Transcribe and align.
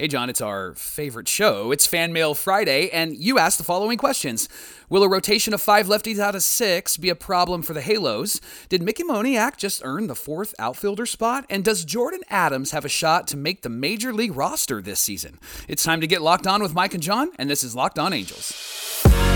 Hey, 0.00 0.08
John, 0.08 0.30
it's 0.30 0.40
our 0.40 0.72
favorite 0.76 1.28
show. 1.28 1.72
It's 1.72 1.86
Fan 1.86 2.10
Mail 2.10 2.32
Friday, 2.32 2.88
and 2.88 3.14
you 3.14 3.38
asked 3.38 3.58
the 3.58 3.64
following 3.64 3.98
questions 3.98 4.48
Will 4.88 5.02
a 5.02 5.08
rotation 5.10 5.52
of 5.52 5.60
five 5.60 5.88
lefties 5.88 6.18
out 6.18 6.34
of 6.34 6.42
six 6.42 6.96
be 6.96 7.10
a 7.10 7.14
problem 7.14 7.60
for 7.60 7.74
the 7.74 7.82
Halos? 7.82 8.40
Did 8.70 8.82
Mickey 8.82 9.02
Moniak 9.02 9.58
just 9.58 9.82
earn 9.84 10.06
the 10.06 10.14
fourth 10.14 10.54
outfielder 10.58 11.04
spot? 11.04 11.44
And 11.50 11.62
does 11.62 11.84
Jordyn 11.84 12.22
Adams 12.30 12.70
have 12.70 12.86
a 12.86 12.88
shot 12.88 13.28
to 13.28 13.36
make 13.36 13.60
the 13.60 13.68
major 13.68 14.10
league 14.10 14.34
roster 14.34 14.80
this 14.80 15.00
season? 15.00 15.38
It's 15.68 15.82
time 15.82 16.00
to 16.00 16.06
get 16.06 16.22
locked 16.22 16.46
on 16.46 16.62
with 16.62 16.72
Mike 16.72 16.94
and 16.94 17.02
John, 17.02 17.32
and 17.38 17.50
this 17.50 17.62
is 17.62 17.76
Locked 17.76 17.98
On 17.98 18.14
Angels. 18.14 19.29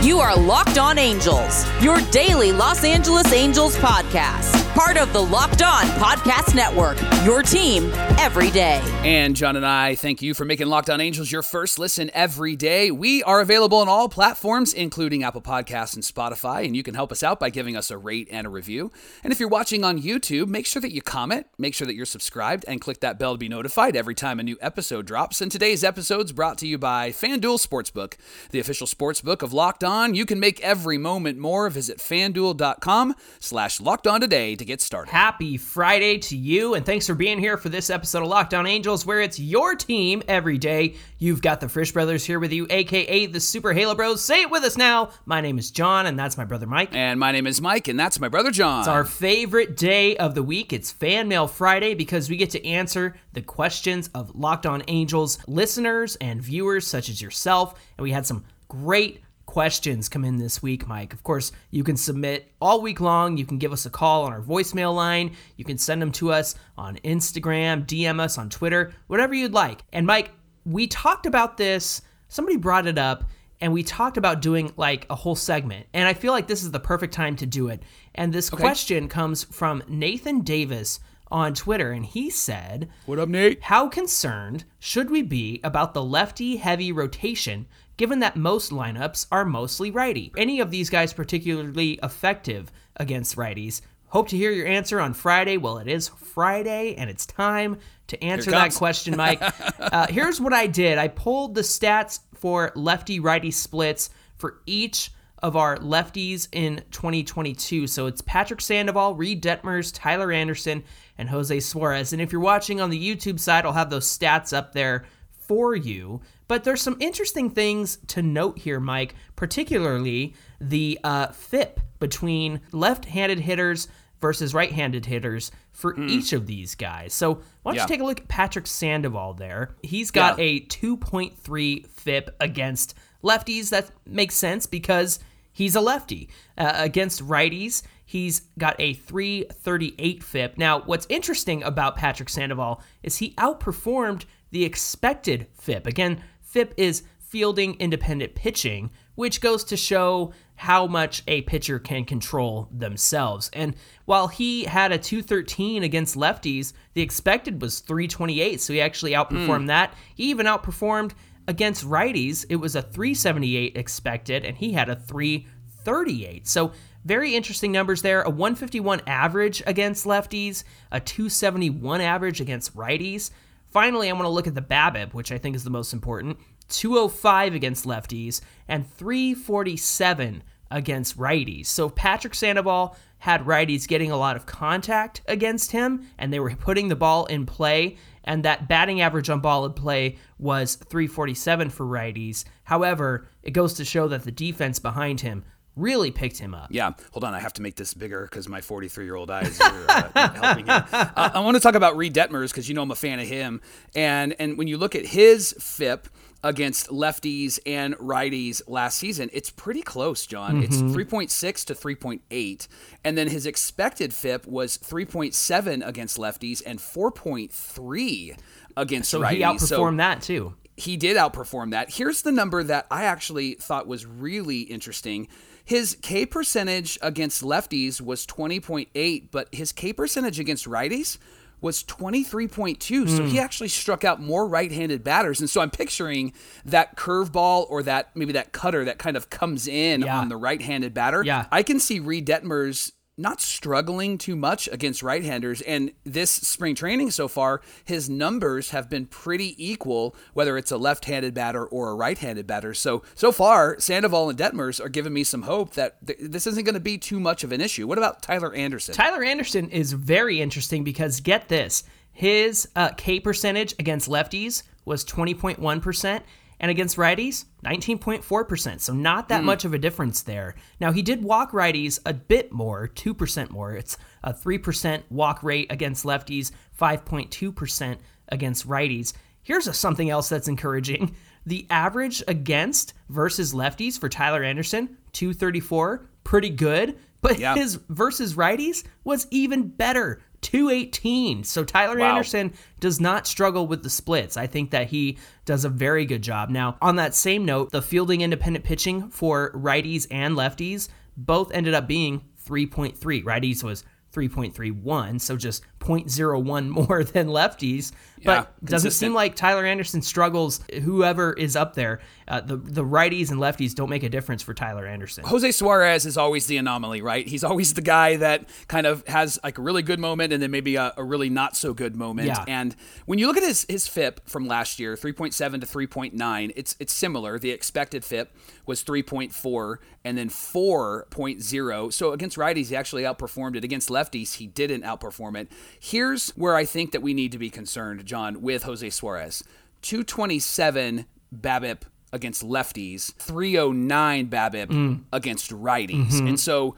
You 0.00 0.20
are 0.20 0.36
Locked 0.36 0.78
On 0.78 0.96
Angels, 0.96 1.66
your 1.82 2.00
daily 2.12 2.52
Los 2.52 2.84
Angeles 2.84 3.32
Angels 3.32 3.76
podcast. 3.78 4.54
Part 4.74 4.96
of 4.96 5.12
the 5.12 5.20
Locked 5.20 5.60
On 5.60 5.82
Podcast 5.96 6.54
Network, 6.54 6.96
your 7.24 7.42
team 7.42 7.90
every 8.16 8.48
day. 8.52 8.80
And 9.02 9.34
John 9.34 9.56
and 9.56 9.66
I 9.66 9.96
thank 9.96 10.22
you 10.22 10.34
for 10.34 10.44
making 10.44 10.68
Locked 10.68 10.88
On 10.88 11.00
Angels 11.00 11.32
your 11.32 11.42
first 11.42 11.80
listen 11.80 12.12
every 12.14 12.54
day. 12.54 12.92
We 12.92 13.24
are 13.24 13.40
available 13.40 13.78
on 13.78 13.88
all 13.88 14.08
platforms, 14.08 14.72
including 14.72 15.24
Apple 15.24 15.40
Podcasts 15.42 15.94
and 15.94 16.04
Spotify, 16.04 16.64
and 16.64 16.76
you 16.76 16.84
can 16.84 16.94
help 16.94 17.10
us 17.10 17.24
out 17.24 17.40
by 17.40 17.50
giving 17.50 17.76
us 17.76 17.90
a 17.90 17.98
rate 17.98 18.28
and 18.30 18.46
a 18.46 18.50
review. 18.50 18.92
And 19.24 19.32
if 19.32 19.40
you're 19.40 19.48
watching 19.48 19.82
on 19.82 20.00
YouTube, 20.00 20.46
make 20.46 20.66
sure 20.66 20.80
that 20.80 20.92
you 20.92 21.02
comment, 21.02 21.48
make 21.58 21.74
sure 21.74 21.88
that 21.88 21.96
you're 21.96 22.06
subscribed, 22.06 22.64
and 22.68 22.80
click 22.80 23.00
that 23.00 23.18
bell 23.18 23.32
to 23.32 23.38
be 23.38 23.48
notified 23.48 23.96
every 23.96 24.14
time 24.14 24.38
a 24.38 24.44
new 24.44 24.58
episode 24.60 25.06
drops. 25.06 25.40
And 25.40 25.50
today's 25.50 25.82
episode 25.82 26.26
is 26.26 26.32
brought 26.32 26.56
to 26.58 26.68
you 26.68 26.78
by 26.78 27.10
FanDuel 27.10 27.66
Sportsbook, 27.66 28.14
the 28.50 28.60
official 28.60 28.86
sportsbook 28.86 29.42
of 29.42 29.52
Locked 29.52 29.82
On. 29.82 29.87
You 29.88 30.26
can 30.26 30.38
make 30.38 30.60
every 30.60 30.98
moment 30.98 31.38
more. 31.38 31.70
Visit 31.70 31.96
fanduel.com 31.96 33.14
slash 33.40 33.80
locked 33.80 34.06
on 34.06 34.20
today 34.20 34.54
to 34.54 34.62
get 34.62 34.82
started. 34.82 35.10
Happy 35.10 35.56
Friday 35.56 36.18
to 36.18 36.36
you, 36.36 36.74
and 36.74 36.84
thanks 36.84 37.06
for 37.06 37.14
being 37.14 37.38
here 37.38 37.56
for 37.56 37.70
this 37.70 37.88
episode 37.88 38.22
of 38.22 38.28
Locked 38.28 38.52
On 38.52 38.66
Angels, 38.66 39.06
where 39.06 39.22
it's 39.22 39.40
your 39.40 39.74
team 39.74 40.22
every 40.28 40.58
day. 40.58 40.96
You've 41.16 41.40
got 41.40 41.60
the 41.60 41.70
Frisch 41.70 41.92
Brothers 41.92 42.22
here 42.22 42.38
with 42.38 42.52
you, 42.52 42.66
aka 42.68 43.24
the 43.24 43.40
Super 43.40 43.72
Halo 43.72 43.94
Bros. 43.94 44.22
Say 44.22 44.42
it 44.42 44.50
with 44.50 44.62
us 44.62 44.76
now. 44.76 45.08
My 45.24 45.40
name 45.40 45.58
is 45.58 45.70
John, 45.70 46.04
and 46.04 46.18
that's 46.18 46.36
my 46.36 46.44
brother 46.44 46.66
Mike. 46.66 46.94
And 46.94 47.18
my 47.18 47.32
name 47.32 47.46
is 47.46 47.62
Mike, 47.62 47.88
and 47.88 47.98
that's 47.98 48.20
my 48.20 48.28
brother 48.28 48.50
John. 48.50 48.80
It's 48.80 48.88
our 48.88 49.06
favorite 49.06 49.74
day 49.74 50.18
of 50.18 50.34
the 50.34 50.42
week. 50.42 50.74
It's 50.74 50.92
Fan 50.92 51.28
Mail 51.28 51.46
Friday 51.46 51.94
because 51.94 52.28
we 52.28 52.36
get 52.36 52.50
to 52.50 52.66
answer 52.66 53.16
the 53.32 53.40
questions 53.40 54.10
of 54.14 54.36
Locked 54.36 54.66
On 54.66 54.82
Angels 54.86 55.38
listeners 55.46 56.16
and 56.16 56.42
viewers, 56.42 56.86
such 56.86 57.08
as 57.08 57.22
yourself. 57.22 57.80
And 57.96 58.02
we 58.02 58.10
had 58.10 58.26
some 58.26 58.44
great 58.68 59.22
questions 59.48 60.10
come 60.10 60.26
in 60.26 60.36
this 60.36 60.62
week, 60.62 60.86
Mike. 60.86 61.14
Of 61.14 61.22
course, 61.22 61.52
you 61.70 61.82
can 61.82 61.96
submit 61.96 62.52
all 62.60 62.82
week 62.82 63.00
long. 63.00 63.38
You 63.38 63.46
can 63.46 63.56
give 63.56 63.72
us 63.72 63.86
a 63.86 63.90
call 63.90 64.24
on 64.24 64.32
our 64.32 64.42
voicemail 64.42 64.94
line. 64.94 65.34
You 65.56 65.64
can 65.64 65.78
send 65.78 66.02
them 66.02 66.12
to 66.12 66.30
us 66.30 66.54
on 66.76 66.98
Instagram, 66.98 67.86
DM 67.86 68.20
us 68.20 68.36
on 68.36 68.50
Twitter, 68.50 68.92
whatever 69.06 69.32
you'd 69.32 69.54
like. 69.54 69.80
And 69.90 70.06
Mike, 70.06 70.32
we 70.66 70.86
talked 70.86 71.24
about 71.24 71.56
this. 71.56 72.02
Somebody 72.28 72.58
brought 72.58 72.86
it 72.86 72.98
up 72.98 73.24
and 73.58 73.72
we 73.72 73.82
talked 73.82 74.18
about 74.18 74.42
doing 74.42 74.70
like 74.76 75.06
a 75.08 75.14
whole 75.14 75.34
segment. 75.34 75.86
And 75.94 76.06
I 76.06 76.12
feel 76.12 76.32
like 76.32 76.46
this 76.46 76.62
is 76.62 76.70
the 76.70 76.78
perfect 76.78 77.14
time 77.14 77.34
to 77.36 77.46
do 77.46 77.68
it. 77.68 77.82
And 78.14 78.34
this 78.34 78.52
okay. 78.52 78.60
question 78.60 79.08
comes 79.08 79.44
from 79.44 79.82
Nathan 79.88 80.42
Davis 80.42 81.00
on 81.30 81.54
Twitter, 81.54 81.92
and 81.92 82.04
he 82.06 82.30
said, 82.30 82.88
What 83.06 83.18
up, 83.18 83.28
Nate? 83.28 83.62
How 83.62 83.88
concerned 83.88 84.64
should 84.78 85.10
we 85.10 85.22
be 85.22 85.60
about 85.62 85.92
the 85.94 86.02
lefty 86.02 86.56
heavy 86.56 86.92
rotation 86.92 87.66
given 87.98 88.20
that 88.20 88.36
most 88.36 88.70
lineups 88.70 89.26
are 89.30 89.44
mostly 89.44 89.90
righty. 89.90 90.32
Any 90.38 90.60
of 90.60 90.70
these 90.70 90.88
guys 90.88 91.12
particularly 91.12 91.98
effective 92.02 92.72
against 92.96 93.36
righties? 93.36 93.82
Hope 94.06 94.28
to 94.28 94.38
hear 94.38 94.50
your 94.50 94.66
answer 94.66 94.98
on 95.00 95.12
Friday. 95.12 95.58
Well, 95.58 95.76
it 95.76 95.88
is 95.88 96.08
Friday, 96.08 96.94
and 96.96 97.10
it's 97.10 97.26
time 97.26 97.76
to 98.06 98.24
answer 98.24 98.50
that 98.52 98.72
question, 98.74 99.14
Mike. 99.18 99.42
uh, 99.78 100.06
here's 100.06 100.40
what 100.40 100.54
I 100.54 100.66
did 100.66 100.96
I 100.96 101.08
pulled 101.08 101.54
the 101.54 101.60
stats 101.60 102.20
for 102.34 102.72
lefty 102.74 103.20
righty 103.20 103.50
splits 103.50 104.08
for 104.36 104.60
each 104.64 105.10
of 105.42 105.56
our 105.56 105.76
lefties 105.78 106.48
in 106.52 106.82
2022. 106.90 107.86
So 107.86 108.06
it's 108.06 108.22
Patrick 108.22 108.60
Sandoval, 108.60 109.14
Reid 109.14 109.42
Detmers, 109.42 109.92
Tyler 109.94 110.32
Anderson, 110.32 110.84
and 111.16 111.28
Jose 111.28 111.60
Suarez. 111.60 112.12
And 112.12 112.22
if 112.22 112.32
you're 112.32 112.40
watching 112.40 112.80
on 112.80 112.90
the 112.90 113.16
YouTube 113.16 113.38
side, 113.38 113.64
I'll 113.64 113.72
have 113.72 113.90
those 113.90 114.06
stats 114.06 114.56
up 114.56 114.72
there 114.72 115.04
for 115.48 115.74
you. 115.74 116.20
But 116.46 116.62
there's 116.62 116.82
some 116.82 116.96
interesting 117.00 117.50
things 117.50 117.98
to 118.08 118.22
note 118.22 118.58
here, 118.58 118.78
Mike, 118.78 119.14
particularly 119.34 120.34
the 120.60 121.00
uh, 121.02 121.28
FIP 121.28 121.80
between 121.98 122.60
left 122.70 123.06
handed 123.06 123.40
hitters 123.40 123.88
versus 124.20 124.54
right 124.54 124.72
handed 124.72 125.06
hitters 125.06 125.50
for 125.72 125.94
mm. 125.94 126.08
each 126.08 126.32
of 126.32 126.46
these 126.46 126.74
guys. 126.74 127.14
So 127.14 127.34
why 127.62 127.72
don't 127.72 127.76
yeah. 127.76 127.82
you 127.82 127.88
take 127.88 128.00
a 128.00 128.04
look 128.04 128.20
at 128.20 128.28
Patrick 128.28 128.66
Sandoval 128.66 129.34
there? 129.34 129.74
He's 129.82 130.10
got 130.10 130.38
yeah. 130.38 130.44
a 130.44 130.60
2.3 130.60 131.88
FIP 131.88 132.36
against 132.40 132.94
lefties. 133.22 133.70
That 133.70 133.90
makes 134.06 134.34
sense 134.34 134.66
because 134.66 135.20
he's 135.52 135.74
a 135.74 135.80
lefty. 135.80 136.28
Uh, 136.56 136.72
against 136.74 137.24
righties, 137.24 137.82
he's 138.04 138.40
got 138.58 138.74
a 138.78 138.94
338 138.94 140.22
FIP. 140.22 140.58
Now, 140.58 140.80
what's 140.80 141.06
interesting 141.08 141.62
about 141.62 141.96
Patrick 141.96 142.28
Sandoval 142.28 142.82
is 143.02 143.18
he 143.18 143.34
outperformed 143.34 144.24
the 144.50 144.64
expected 144.64 145.46
FIP. 145.54 145.86
Again, 145.86 146.22
FIP 146.40 146.74
is 146.76 147.02
fielding 147.18 147.74
independent 147.74 148.34
pitching, 148.34 148.90
which 149.14 149.40
goes 149.40 149.64
to 149.64 149.76
show 149.76 150.32
how 150.56 150.86
much 150.86 151.22
a 151.28 151.42
pitcher 151.42 151.78
can 151.78 152.04
control 152.04 152.68
themselves. 152.72 153.50
And 153.52 153.76
while 154.06 154.28
he 154.28 154.64
had 154.64 154.90
a 154.90 154.98
213 154.98 155.82
against 155.82 156.16
lefties, 156.16 156.72
the 156.94 157.02
expected 157.02 157.60
was 157.60 157.80
328, 157.80 158.60
so 158.60 158.72
he 158.72 158.80
actually 158.80 159.12
outperformed 159.12 159.64
mm. 159.64 159.68
that. 159.68 159.94
He 160.14 160.30
even 160.30 160.46
outperformed 160.46 161.12
against 161.46 161.86
righties. 161.86 162.44
It 162.48 162.56
was 162.56 162.74
a 162.74 162.82
378 162.82 163.76
expected, 163.76 164.44
and 164.44 164.56
he 164.56 164.72
had 164.72 164.88
a 164.88 164.96
338. 164.96 166.48
So 166.48 166.72
very 167.04 167.34
interesting 167.34 167.70
numbers 167.70 168.02
there. 168.02 168.22
A 168.22 168.30
151 168.30 169.02
average 169.06 169.62
against 169.66 170.06
lefties, 170.06 170.64
a 170.90 171.00
271 171.00 172.00
average 172.00 172.40
against 172.40 172.76
righties. 172.76 173.30
Finally, 173.70 174.08
I 174.08 174.12
want 174.12 174.24
to 174.24 174.30
look 174.30 174.46
at 174.46 174.54
the 174.54 174.62
BABIP, 174.62 175.12
which 175.12 175.30
I 175.30 175.38
think 175.38 175.54
is 175.54 175.64
the 175.64 175.70
most 175.70 175.92
important. 175.92 176.38
205 176.68 177.54
against 177.54 177.84
lefties 177.84 178.40
and 178.66 178.90
347 178.94 180.42
against 180.70 181.18
righties. 181.18 181.66
So 181.66 181.88
Patrick 181.88 182.34
Sandoval 182.34 182.96
had 183.18 183.44
righties 183.44 183.88
getting 183.88 184.10
a 184.10 184.16
lot 184.16 184.36
of 184.36 184.46
contact 184.46 185.22
against 185.26 185.72
him, 185.72 186.06
and 186.18 186.32
they 186.32 186.40
were 186.40 186.54
putting 186.54 186.88
the 186.88 186.96
ball 186.96 187.26
in 187.26 187.46
play. 187.46 187.96
And 188.24 188.44
that 188.44 188.68
batting 188.68 189.00
average 189.00 189.30
on 189.30 189.40
ball 189.40 189.64
in 189.64 189.72
play 189.72 190.18
was 190.38 190.76
347 190.76 191.70
for 191.70 191.86
righties. 191.86 192.44
However, 192.64 193.28
it 193.42 193.52
goes 193.52 193.74
to 193.74 193.84
show 193.84 194.08
that 194.08 194.24
the 194.24 194.30
defense 194.30 194.78
behind 194.78 195.22
him 195.22 195.44
really 195.78 196.10
picked 196.10 196.38
him 196.38 196.54
up. 196.54 196.68
Yeah. 196.70 196.92
Hold 197.12 197.24
on. 197.24 197.34
I 197.34 197.40
have 197.40 197.52
to 197.54 197.62
make 197.62 197.76
this 197.76 197.94
bigger 197.94 198.22
because 198.22 198.48
my 198.48 198.60
43 198.60 199.04
year 199.04 199.16
old 199.16 199.30
eyes 199.30 199.60
are 199.60 199.84
uh, 200.14 200.28
helping. 200.34 200.68
Uh, 200.68 201.30
I 201.34 201.40
want 201.40 201.56
to 201.56 201.60
talk 201.60 201.74
about 201.74 201.96
Reid 201.96 202.14
Detmers 202.14 202.50
because 202.50 202.68
you 202.68 202.74
know 202.74 202.82
I'm 202.82 202.90
a 202.90 202.96
fan 202.96 203.20
of 203.20 203.28
him. 203.28 203.60
And, 203.94 204.34
and 204.38 204.58
when 204.58 204.68
you 204.68 204.78
look 204.78 204.94
at 204.94 205.06
his 205.06 205.54
FIP, 205.58 206.08
against 206.44 206.88
lefties 206.88 207.58
and 207.66 207.96
righties 207.96 208.62
last 208.68 208.98
season, 208.98 209.30
it's 209.32 209.50
pretty 209.50 209.82
close, 209.82 210.26
John. 210.26 210.62
Mm-hmm. 210.62 210.64
It's 210.64 210.76
3.6 210.76 211.64
to 211.66 211.74
3.8. 211.74 212.68
And 213.04 213.18
then 213.18 213.28
his 213.28 213.46
expected 213.46 214.14
FIP 214.14 214.46
was 214.46 214.78
3.7 214.78 215.86
against 215.86 216.16
lefties 216.16 216.62
and 216.64 216.78
4.3 216.78 218.38
against 218.76 219.10
so 219.10 219.20
righties. 219.20 219.30
he 219.30 219.40
outperformed 219.40 219.92
so 219.92 219.96
that 219.96 220.22
too. 220.22 220.54
He 220.76 220.96
did 220.96 221.16
outperform 221.16 221.72
that. 221.72 221.92
Here's 221.92 222.22
the 222.22 222.30
number 222.30 222.62
that 222.62 222.86
I 222.88 223.04
actually 223.04 223.54
thought 223.54 223.88
was 223.88 224.06
really 224.06 224.60
interesting. 224.60 225.26
His 225.68 225.98
K 226.00 226.24
percentage 226.24 226.98
against 227.02 227.42
lefties 227.42 228.00
was 228.00 228.26
20.8, 228.26 229.28
but 229.30 229.54
his 229.54 229.70
K 229.70 229.92
percentage 229.92 230.40
against 230.40 230.64
righties 230.64 231.18
was 231.60 231.84
23.2. 231.84 232.78
Mm. 232.78 233.08
So 233.14 233.22
he 233.24 233.32
hmm. 233.32 233.38
actually 233.38 233.68
struck 233.68 234.02
out 234.02 234.18
more 234.18 234.48
right 234.48 234.72
handed 234.72 235.04
batters. 235.04 235.40
And 235.40 235.50
so 235.50 235.60
I'm 235.60 235.68
picturing 235.68 236.32
that 236.64 236.96
curveball 236.96 237.66
or 237.68 237.82
that 237.82 238.16
maybe 238.16 238.32
that 238.32 238.52
cutter 238.52 238.86
that 238.86 238.96
kind 238.96 239.14
of 239.14 239.28
comes 239.28 239.68
in 239.68 240.00
yeah. 240.00 240.18
on 240.18 240.30
the 240.30 240.38
right 240.38 240.62
handed 240.62 240.94
batter. 240.94 241.22
Yeah. 241.22 241.44
I 241.52 241.62
can 241.62 241.80
see 241.80 242.00
Reid 242.00 242.26
Detmers 242.26 242.92
not 243.18 243.40
struggling 243.40 244.16
too 244.16 244.36
much 244.36 244.68
against 244.68 245.02
right-handers. 245.02 245.60
And 245.62 245.92
this 246.04 246.30
spring 246.30 246.74
training 246.74 247.10
so 247.10 247.28
far 247.28 247.60
his 247.84 248.08
numbers 248.08 248.70
have 248.70 248.88
been 248.88 249.06
pretty 249.06 249.54
equal 249.62 250.14
whether 250.32 250.56
it's 250.56 250.70
a 250.70 250.76
left-handed 250.76 251.34
batter 251.34 251.66
or 251.66 251.90
a 251.90 251.94
right-handed 251.94 252.46
batter. 252.46 252.74
So 252.74 253.02
so 253.14 253.32
far 253.32 253.78
sandoval 253.80 254.30
and 254.30 254.38
detmers 254.38 254.82
are 254.82 254.88
giving 254.88 255.12
me 255.12 255.24
some 255.24 255.42
hope 255.42 255.74
that 255.74 256.06
th- 256.06 256.18
this 256.22 256.46
isn't 256.46 256.64
going 256.64 256.74
to 256.74 256.80
be 256.80 256.98
too 256.98 257.20
much 257.20 257.44
of 257.44 257.52
an 257.52 257.60
issue. 257.60 257.86
What 257.86 257.98
about 257.98 258.22
tyler 258.22 258.54
anderson? 258.54 258.94
Tyler 258.94 259.24
anderson 259.24 259.68
is 259.70 259.92
very 259.92 260.40
interesting 260.40 260.84
because 260.84 261.20
get 261.20 261.48
this 261.48 261.84
his 262.12 262.68
uh, 262.74 262.90
k 262.96 263.20
percentage 263.20 263.74
against 263.78 264.08
lefties 264.08 264.62
was 264.84 265.04
20.1% 265.04 266.22
and 266.60 266.70
against 266.70 266.96
righties, 266.96 267.44
19.4%. 267.64 268.80
So 268.80 268.92
not 268.92 269.28
that 269.28 269.42
mm. 269.42 269.46
much 269.46 269.64
of 269.64 269.74
a 269.74 269.78
difference 269.78 270.22
there. 270.22 270.54
Now, 270.80 270.92
he 270.92 271.02
did 271.02 271.22
walk 271.22 271.52
righties 271.52 272.00
a 272.04 272.12
bit 272.12 272.52
more, 272.52 272.88
2% 272.88 273.50
more. 273.50 273.74
It's 273.74 273.96
a 274.24 274.32
3% 274.32 275.02
walk 275.10 275.42
rate 275.42 275.70
against 275.70 276.04
lefties, 276.04 276.50
5.2% 276.80 277.98
against 278.28 278.68
righties. 278.68 279.12
Here's 279.42 279.66
a, 279.66 279.72
something 279.72 280.10
else 280.10 280.28
that's 280.28 280.48
encouraging. 280.48 281.14
The 281.46 281.66
average 281.70 282.22
against 282.28 282.92
versus 283.08 283.54
lefties 283.54 283.98
for 283.98 284.10
Tyler 284.10 284.42
Anderson, 284.42 284.98
234, 285.12 286.06
pretty 286.22 286.50
good. 286.50 286.98
But 287.22 287.38
Yeah. 287.38 287.54
his 287.54 287.76
versus 287.88 288.34
righties 288.34 288.84
was 289.02 289.26
even 289.30 289.68
better, 289.68 290.20
218. 290.40 291.44
So 291.44 291.64
Tyler 291.64 291.98
Wow. 291.98 292.10
Anderson 292.10 292.52
does 292.80 293.00
not 293.00 293.26
struggle 293.26 293.66
with 293.66 293.82
the 293.82 293.90
splits. 293.90 294.36
I 294.36 294.46
think 294.46 294.70
that 294.70 294.88
he 294.88 295.18
does 295.44 295.64
a 295.64 295.68
very 295.68 296.04
good 296.06 296.22
job. 296.22 296.50
Now, 296.50 296.76
on 296.80 296.96
that 296.96 297.14
same 297.14 297.44
note, 297.44 297.70
the 297.72 297.82
fielding 297.82 298.20
independent 298.20 298.64
pitching 298.64 299.08
for 299.10 299.52
righties 299.52 300.06
and 300.10 300.36
lefties 300.36 300.88
both 301.16 301.52
ended 301.52 301.74
up 301.74 301.88
being 301.88 302.22
3.3. 302.46 302.96
Righties 303.24 303.62
was 303.64 303.84
3.31, 304.12 305.20
so 305.20 305.36
just 305.36 305.62
0.01 305.80 306.68
more 306.88 307.04
than 307.04 307.28
lefties. 307.28 307.92
Yeah, 308.20 308.24
but 308.40 308.64
doesn't 308.64 308.88
consistent. 308.88 308.92
seem 308.92 309.14
like 309.14 309.36
Tyler 309.36 309.64
Anderson 309.64 310.02
struggles. 310.02 310.60
Whoever 310.82 311.32
is 311.34 311.54
up 311.54 311.74
there, 311.74 312.00
uh, 312.26 312.40
the 312.40 312.56
the 312.56 312.84
righties 312.84 313.30
and 313.30 313.38
lefties 313.38 313.74
don't 313.74 313.88
make 313.88 314.02
a 314.02 314.08
difference 314.08 314.42
for 314.42 314.54
Tyler 314.54 314.86
Anderson. 314.86 315.22
Jose 315.24 315.52
Suarez 315.52 316.04
is 316.04 316.16
always 316.16 316.46
the 316.46 316.56
anomaly, 316.56 317.00
right? 317.00 317.26
He's 317.26 317.44
always 317.44 317.74
the 317.74 317.80
guy 317.80 318.16
that 318.16 318.48
kind 318.66 318.88
of 318.88 319.06
has 319.06 319.38
like 319.44 319.58
a 319.58 319.62
really 319.62 319.82
good 319.82 320.00
moment 320.00 320.32
and 320.32 320.42
then 320.42 320.50
maybe 320.50 320.74
a, 320.74 320.92
a 320.96 321.04
really 321.04 321.30
not 321.30 321.56
so 321.56 321.72
good 321.72 321.94
moment. 321.94 322.26
Yeah. 322.26 322.44
And 322.48 322.74
when 323.06 323.20
you 323.20 323.28
look 323.28 323.36
at 323.36 323.44
his 323.44 323.66
his 323.68 323.86
FIP 323.86 324.28
from 324.28 324.48
last 324.48 324.80
year, 324.80 324.96
3.7 324.96 325.60
to 325.60 325.66
3.9, 325.66 326.52
it's 326.56 326.74
it's 326.80 326.92
similar. 326.92 327.38
The 327.38 327.52
expected 327.52 328.04
FIP 328.04 328.34
was 328.66 328.82
3.4 328.82 329.76
and 330.04 330.18
then 330.18 330.28
4.0. 330.28 331.92
So 331.92 332.12
against 332.12 332.36
righties, 332.36 332.68
he 332.68 332.76
actually 332.76 333.02
outperformed 333.02 333.56
it. 333.56 333.64
Against 333.64 333.88
lefties, 333.88 334.34
he 334.34 334.46
didn't 334.46 334.82
outperform 334.82 335.38
it. 335.40 335.48
Here's 335.80 336.30
where 336.30 336.54
I 336.54 336.64
think 336.64 336.92
that 336.92 337.02
we 337.02 337.14
need 337.14 337.32
to 337.32 337.38
be 337.38 337.50
concerned, 337.50 338.04
John, 338.06 338.42
with 338.42 338.64
Jose 338.64 338.88
Suarez. 338.90 339.42
227 339.82 341.06
BABIP 341.34 341.82
against 342.12 342.42
lefties, 342.42 343.14
309 343.16 344.28
BABIP 344.28 344.66
mm. 344.66 345.00
against 345.12 345.50
righties. 345.50 346.12
Mm-hmm. 346.12 346.26
And 346.28 346.40
so 346.40 346.74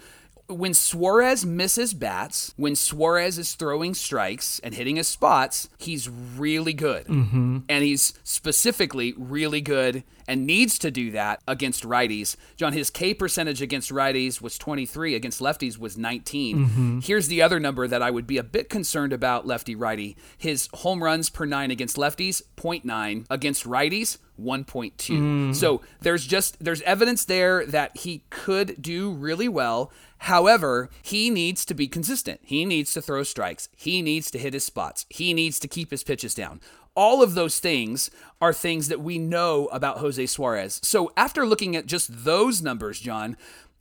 when 0.50 0.74
Suarez 0.74 1.46
misses 1.46 1.94
bats, 1.94 2.52
when 2.56 2.74
Suarez 2.76 3.38
is 3.38 3.54
throwing 3.54 3.94
strikes 3.94 4.60
and 4.60 4.74
hitting 4.74 4.96
his 4.96 5.08
spots, 5.08 5.68
he's 5.78 6.08
really 6.08 6.72
good. 6.72 7.06
Mm-hmm. 7.06 7.58
And 7.68 7.84
he's 7.84 8.14
specifically 8.24 9.14
really 9.16 9.60
good 9.60 10.04
and 10.28 10.46
needs 10.46 10.78
to 10.78 10.90
do 10.90 11.10
that 11.10 11.42
against 11.48 11.82
righties. 11.82 12.36
John, 12.56 12.72
his 12.72 12.88
K 12.88 13.14
percentage 13.14 13.60
against 13.60 13.90
righties 13.90 14.40
was 14.40 14.58
23, 14.58 15.16
against 15.16 15.40
lefties 15.40 15.76
was 15.76 15.98
19. 15.98 17.00
Here's 17.02 17.26
the 17.26 17.42
other 17.42 17.58
number 17.58 17.88
that 17.88 18.02
I 18.02 18.10
would 18.10 18.28
be 18.28 18.38
a 18.38 18.44
bit 18.44 18.68
concerned 18.68 19.12
about 19.12 19.46
lefty 19.46 19.74
righty. 19.74 20.16
His 20.38 20.68
home 20.74 21.02
runs 21.02 21.30
per 21.30 21.46
nine 21.46 21.72
against 21.72 21.96
lefties, 21.96 22.42
0.9, 22.56 23.26
against 23.28 23.64
righties, 23.64 24.18
1.2. 24.40 24.94
Mm. 24.94 25.54
So 25.54 25.80
there's 26.00 26.26
just 26.26 26.62
there's 26.62 26.82
evidence 26.82 27.24
there 27.24 27.64
that 27.66 27.96
he 27.98 28.24
could 28.30 28.80
do 28.80 29.12
really 29.12 29.48
well. 29.48 29.92
However, 30.18 30.90
he 31.02 31.30
needs 31.30 31.64
to 31.64 31.74
be 31.74 31.88
consistent. 31.88 32.40
He 32.42 32.64
needs 32.64 32.92
to 32.92 33.02
throw 33.02 33.22
strikes. 33.22 33.68
He 33.76 34.02
needs 34.02 34.30
to 34.32 34.38
hit 34.38 34.54
his 34.54 34.64
spots. 34.64 35.06
He 35.08 35.32
needs 35.32 35.58
to 35.60 35.68
keep 35.68 35.90
his 35.90 36.04
pitches 36.04 36.34
down. 36.34 36.60
All 36.94 37.22
of 37.22 37.34
those 37.34 37.58
things 37.60 38.10
are 38.40 38.52
things 38.52 38.88
that 38.88 39.00
we 39.00 39.18
know 39.18 39.66
about 39.66 39.98
Jose 39.98 40.26
Suarez. 40.26 40.80
So 40.82 41.12
after 41.16 41.46
looking 41.46 41.76
at 41.76 41.86
just 41.86 42.24
those 42.24 42.60
numbers, 42.60 43.00
John, 43.00 43.36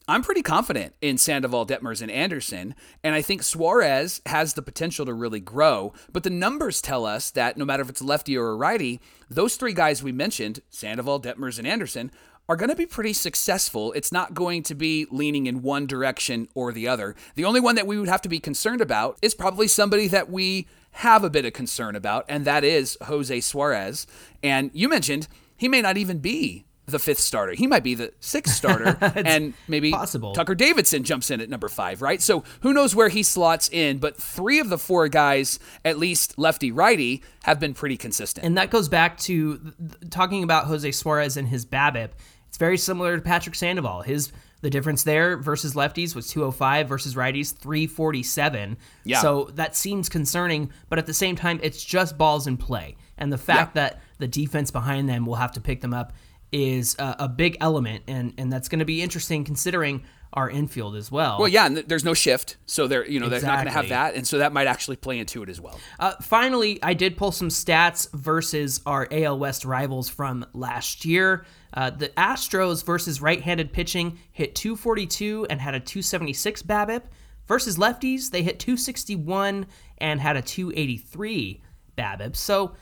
I'm 0.09 0.23
pretty 0.23 0.41
confident 0.41 0.95
in 1.01 1.19
Sandoval, 1.19 1.67
Detmers, 1.67 2.01
and 2.01 2.09
Anderson, 2.09 2.73
and 3.03 3.13
I 3.13 3.21
think 3.21 3.43
Suarez 3.43 4.21
has 4.25 4.55
the 4.55 4.63
potential 4.63 5.05
to 5.05 5.13
really 5.13 5.39
grow. 5.39 5.93
But 6.11 6.23
the 6.23 6.31
numbers 6.31 6.81
tell 6.81 7.05
us 7.05 7.29
that 7.31 7.57
no 7.57 7.63
matter 7.63 7.83
if 7.83 7.89
it's 7.89 8.01
lefty 8.01 8.35
or 8.35 8.49
a 8.49 8.55
righty, 8.55 8.99
those 9.29 9.55
three 9.55 9.71
guys 9.71 10.01
we 10.01 10.11
mentioned, 10.11 10.61
Sandoval, 10.71 11.21
Detmers, 11.21 11.59
and 11.59 11.67
Anderson, 11.67 12.09
are 12.49 12.55
going 12.55 12.71
to 12.71 12.75
be 12.75 12.87
pretty 12.87 13.13
successful. 13.13 13.91
It's 13.91 14.11
not 14.11 14.33
going 14.33 14.63
to 14.63 14.73
be 14.73 15.05
leaning 15.11 15.45
in 15.45 15.61
one 15.61 15.85
direction 15.85 16.47
or 16.55 16.71
the 16.71 16.87
other. 16.87 17.15
The 17.35 17.45
only 17.45 17.59
one 17.59 17.75
that 17.75 17.85
we 17.85 17.99
would 17.99 18.09
have 18.09 18.23
to 18.23 18.29
be 18.29 18.39
concerned 18.39 18.81
about 18.81 19.19
is 19.21 19.35
probably 19.35 19.67
somebody 19.67 20.07
that 20.07 20.31
we 20.31 20.67
have 20.93 21.23
a 21.23 21.29
bit 21.29 21.45
of 21.45 21.53
concern 21.53 21.95
about, 21.95 22.25
and 22.27 22.45
that 22.45 22.63
is 22.63 22.97
Jose 23.03 23.41
Suarez. 23.41 24.07
And 24.41 24.71
you 24.73 24.89
mentioned 24.89 25.27
he 25.55 25.67
may 25.67 25.83
not 25.83 25.97
even 25.97 26.17
be 26.17 26.65
the 26.89 26.99
fifth 26.99 27.19
starter. 27.19 27.53
He 27.53 27.67
might 27.67 27.83
be 27.83 27.95
the 27.95 28.13
sixth 28.19 28.55
starter, 28.55 28.97
and 29.15 29.53
maybe 29.67 29.91
possible. 29.91 30.33
Tucker 30.33 30.55
Davidson 30.55 31.03
jumps 31.03 31.31
in 31.31 31.41
at 31.41 31.49
number 31.49 31.69
five, 31.69 32.01
right? 32.01 32.21
So 32.21 32.43
who 32.61 32.73
knows 32.73 32.95
where 32.95 33.09
he 33.09 33.23
slots 33.23 33.69
in? 33.69 33.97
But 33.99 34.17
three 34.17 34.59
of 34.59 34.69
the 34.69 34.77
four 34.77 35.07
guys, 35.07 35.59
at 35.85 35.97
least 35.97 36.37
lefty 36.37 36.71
righty, 36.71 37.23
have 37.43 37.59
been 37.59 37.73
pretty 37.73 37.97
consistent. 37.97 38.45
And 38.45 38.57
that 38.57 38.69
goes 38.69 38.89
back 38.89 39.17
to 39.19 39.73
talking 40.09 40.43
about 40.43 40.65
Jose 40.65 40.91
Suarez 40.91 41.37
and 41.37 41.47
his 41.47 41.65
BABIP. 41.65 42.09
It's 42.47 42.57
very 42.57 42.77
similar 42.77 43.15
to 43.15 43.21
Patrick 43.21 43.55
Sandoval. 43.55 44.01
His 44.01 44.31
the 44.61 44.69
difference 44.69 45.03
there 45.03 45.37
versus 45.37 45.73
lefties 45.73 46.13
was 46.13 46.27
205 46.27 46.89
versus 46.89 47.15
righties 47.15 47.55
347. 47.57 48.77
Yeah. 49.05 49.21
So 49.21 49.45
that 49.53 49.75
seems 49.75 50.09
concerning, 50.09 50.71
but 50.89 50.99
at 50.99 51.05
the 51.05 51.13
same 51.13 51.35
time 51.35 51.59
it's 51.63 51.81
just 51.83 52.17
balls 52.17 52.45
in 52.47 52.57
play. 52.57 52.97
And 53.17 53.31
the 53.31 53.37
fact 53.37 53.75
Yeah. 53.75 53.83
that 53.83 54.01
the 54.17 54.27
defense 54.27 54.69
behind 54.71 55.07
them 55.07 55.25
will 55.25 55.35
have 55.35 55.53
to 55.53 55.61
pick 55.61 55.79
them 55.81 55.93
up 55.93 56.11
is 56.51 56.95
a, 56.99 57.15
a 57.19 57.29
big 57.29 57.57
element 57.61 58.03
and 58.07 58.33
and 58.37 58.51
that's 58.51 58.69
going 58.69 58.79
to 58.79 58.85
be 58.85 59.01
interesting 59.01 59.43
considering 59.43 60.03
our 60.33 60.49
infield 60.49 60.95
as 60.95 61.11
well. 61.11 61.39
well, 61.39 61.47
yeah, 61.47 61.65
and 61.65 61.75
th- 61.75 61.87
there's 61.87 62.05
no 62.05 62.13
shift, 62.13 62.57
so 62.65 62.87
they're 62.87 63.07
you 63.07 63.19
know 63.19 63.29
they're 63.29 63.41
not 63.41 63.55
going 63.55 63.65
to 63.65 63.71
have 63.71 63.89
that, 63.89 64.13
and 64.13 64.27
so 64.27 64.37
that 64.37 64.53
might 64.53 64.67
actually 64.67 64.95
play 64.95 65.17
into 65.17 65.41
it 65.41 65.49
as 65.49 65.59
well. 65.59 65.79
Uh, 65.99 66.13
finally, 66.21 66.77
I 66.83 66.93
did 66.93 67.17
pull 67.17 67.31
some 67.31 67.49
stats 67.49 68.11
versus 68.13 68.81
our 68.85 69.07
AL 69.11 69.39
West 69.39 69.65
rivals 69.65 70.07
from 70.07 70.45
last 70.53 71.03
year. 71.03 71.45
Uh, 71.73 71.89
the 71.89 72.09
Astros 72.09 72.85
versus 72.85 73.21
right-handed 73.21 73.71
pitching 73.73 74.19
hit 74.31 74.55
242 74.55 75.47
and 75.49 75.61
had 75.61 75.75
a 75.75 75.79
276 75.79 76.63
BABIP. 76.63 77.03
Versus 77.47 77.77
lefties, 77.77 78.29
they 78.29 78.43
hit 78.43 78.59
261 78.59 79.65
and 79.97 80.21
had 80.21 80.37
a 80.37 80.41
283 80.41 81.63
BABIP. 81.97 82.35
So 82.35 82.75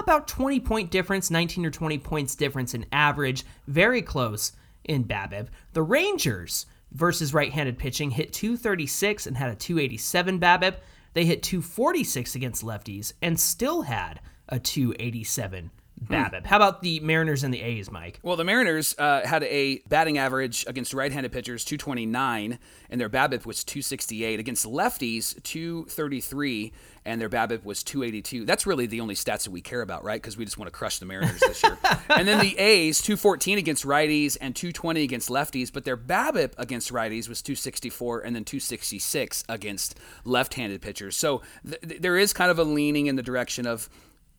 about 0.00 0.28
20 0.28 0.60
point 0.60 0.90
difference, 0.90 1.30
19 1.30 1.66
or 1.66 1.70
20 1.70 1.98
points 1.98 2.34
difference 2.34 2.74
in 2.74 2.86
average, 2.92 3.44
very 3.66 4.02
close 4.02 4.52
in 4.84 5.04
BABIP. 5.04 5.48
The 5.72 5.82
Rangers 5.82 6.66
versus 6.92 7.32
right-handed 7.32 7.78
pitching 7.78 8.10
hit 8.10 8.32
236 8.32 9.26
and 9.26 9.36
had 9.36 9.50
a 9.50 9.54
287 9.54 10.40
BABIP. 10.40 10.76
They 11.14 11.24
hit 11.24 11.42
246 11.42 12.34
against 12.34 12.64
lefties 12.64 13.12
and 13.22 13.38
still 13.38 13.82
had 13.82 14.20
a 14.48 14.58
287 14.58 15.70
BABIP. 16.08 16.46
How 16.46 16.56
about 16.56 16.82
the 16.82 17.00
Mariners 17.00 17.44
and 17.44 17.52
the 17.52 17.60
A's, 17.62 17.90
Mike? 17.90 18.18
Well, 18.22 18.36
the 18.36 18.44
Mariners 18.44 18.94
uh, 18.98 19.26
had 19.26 19.42
a 19.44 19.82
batting 19.88 20.18
average 20.18 20.64
against 20.66 20.94
right-handed 20.94 21.32
pitchers 21.32 21.64
229, 21.64 22.58
and 22.90 23.00
their 23.00 23.08
BABIP 23.08 23.46
was 23.46 23.64
268. 23.64 24.40
Against 24.40 24.66
lefties, 24.66 25.40
233, 25.42 26.72
and 27.04 27.20
their 27.20 27.28
BABIP 27.28 27.64
was 27.64 27.82
282. 27.82 28.44
That's 28.44 28.66
really 28.66 28.86
the 28.86 29.00
only 29.00 29.14
stats 29.14 29.44
that 29.44 29.50
we 29.50 29.60
care 29.60 29.82
about, 29.82 30.04
right? 30.04 30.20
Because 30.20 30.36
we 30.36 30.44
just 30.44 30.58
want 30.58 30.66
to 30.66 30.76
crush 30.76 30.98
the 30.98 31.06
Mariners 31.06 31.40
this 31.40 31.62
year. 31.62 31.78
and 32.08 32.26
then 32.26 32.38
the 32.38 32.58
A's, 32.58 33.00
214 33.00 33.58
against 33.58 33.84
righties 33.84 34.36
and 34.40 34.54
220 34.54 35.02
against 35.02 35.28
lefties, 35.28 35.72
but 35.72 35.84
their 35.84 35.96
BABIP 35.96 36.54
against 36.58 36.92
righties 36.92 37.28
was 37.28 37.42
264 37.42 38.20
and 38.20 38.36
then 38.36 38.44
266 38.44 39.44
against 39.48 39.98
left-handed 40.24 40.80
pitchers. 40.80 41.16
So 41.16 41.42
th- 41.68 41.80
th- 41.80 42.00
there 42.00 42.16
is 42.16 42.32
kind 42.32 42.50
of 42.50 42.58
a 42.58 42.64
leaning 42.64 43.06
in 43.06 43.16
the 43.16 43.22
direction 43.22 43.66
of 43.66 43.88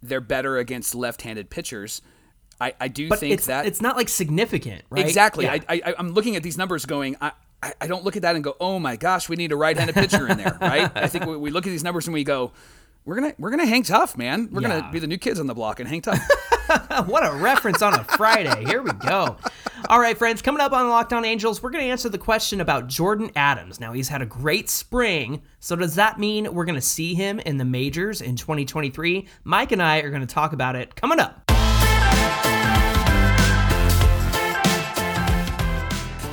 they're 0.04 0.22
better 0.22 0.58
against 0.58 0.94
left-handed 0.94 1.50
pitchers. 1.50 2.02
I, 2.62 2.74
I 2.80 2.88
do 2.88 3.10
But 3.10 3.20
think 3.20 3.34
it's, 3.34 3.48
that 3.48 3.66
it's 3.66 3.82
not 3.82 3.96
like 3.98 4.10
significant, 4.10 4.84
right? 4.90 5.06
Exactly. 5.06 5.46
Yeah. 5.46 5.58
I, 5.68 5.82
I, 5.86 5.96
I'm 5.98 6.12
looking 6.14 6.36
at 6.36 6.44
these 6.44 6.58
numbers 6.58 6.86
going, 6.86 7.16
I, 7.20 7.32
I, 7.62 7.74
I 7.82 7.88
don't 7.88 8.04
look 8.04 8.16
at 8.16 8.22
that 8.22 8.36
and 8.36 8.44
go, 8.44 8.56
oh 8.60 8.78
my 8.80 8.96
gosh, 8.96 9.28
we 9.28 9.36
need 9.36 9.52
a 9.52 9.56
right-handed 9.56 9.96
pitcher 9.96 10.28
in 10.28 10.38
there, 10.38 10.58
right? 10.62 10.92
I 10.96 11.08
think 11.08 11.26
we, 11.26 11.36
we 11.38 11.50
look 11.50 11.66
at 11.66 11.72
these 11.72 11.84
numbers 11.84 12.06
and 12.08 12.14
we 12.14 12.24
go, 12.24 12.52
we're 13.06 13.16
gonna 13.16 13.34
we're 13.38 13.50
gonna 13.50 13.66
hang 13.66 13.84
tough, 13.84 14.18
man. 14.18 14.50
We're 14.52 14.62
Yeah. 14.62 14.80
gonna 14.80 14.92
be 14.92 15.00
the 15.00 15.08
new 15.08 15.18
kids 15.18 15.40
on 15.40 15.48
the 15.48 15.54
block 15.54 15.80
and 15.82 15.90
hang 15.90 16.02
tough. 16.02 16.20
what 17.06 17.26
a 17.26 17.36
reference 17.36 17.82
on 17.82 17.94
a 17.94 18.04
Friday. 18.04 18.66
Here 18.66 18.82
we 18.82 18.92
go. 18.92 19.38
All 19.90 20.00
right, 20.00 20.18
friends, 20.18 20.42
coming 20.42 20.62
up 20.62 20.72
on 20.72 20.88
Locked 20.90 21.14
On 21.14 21.26
Angels, 21.26 21.62
we're 21.62 21.72
going 21.72 21.84
to 21.84 21.90
answer 21.90 22.10
the 22.10 22.18
question 22.18 22.62
about 22.62 22.88
Jordyn 22.88 23.32
Adams. 23.36 23.80
Now, 23.80 23.92
he's 23.92 24.08
had 24.08 24.22
a 24.22 24.26
great 24.26 24.70
spring. 24.70 25.42
So, 25.60 25.76
does 25.76 25.96
that 25.96 26.20
mean 26.20 26.54
we're 26.54 26.66
going 26.66 26.76
to 26.76 26.82
see 26.82 27.16
him 27.16 27.40
in 27.40 27.58
the 27.58 27.66
majors 27.66 28.22
in 28.22 28.36
2023? 28.36 29.28
Mike 29.44 29.72
and 29.72 29.82
I 29.82 30.00
are 30.00 30.10
going 30.10 30.26
to 30.26 30.34
talk 30.34 30.54
about 30.54 30.76
it 30.76 30.96
coming 30.96 31.20
up. 31.20 31.53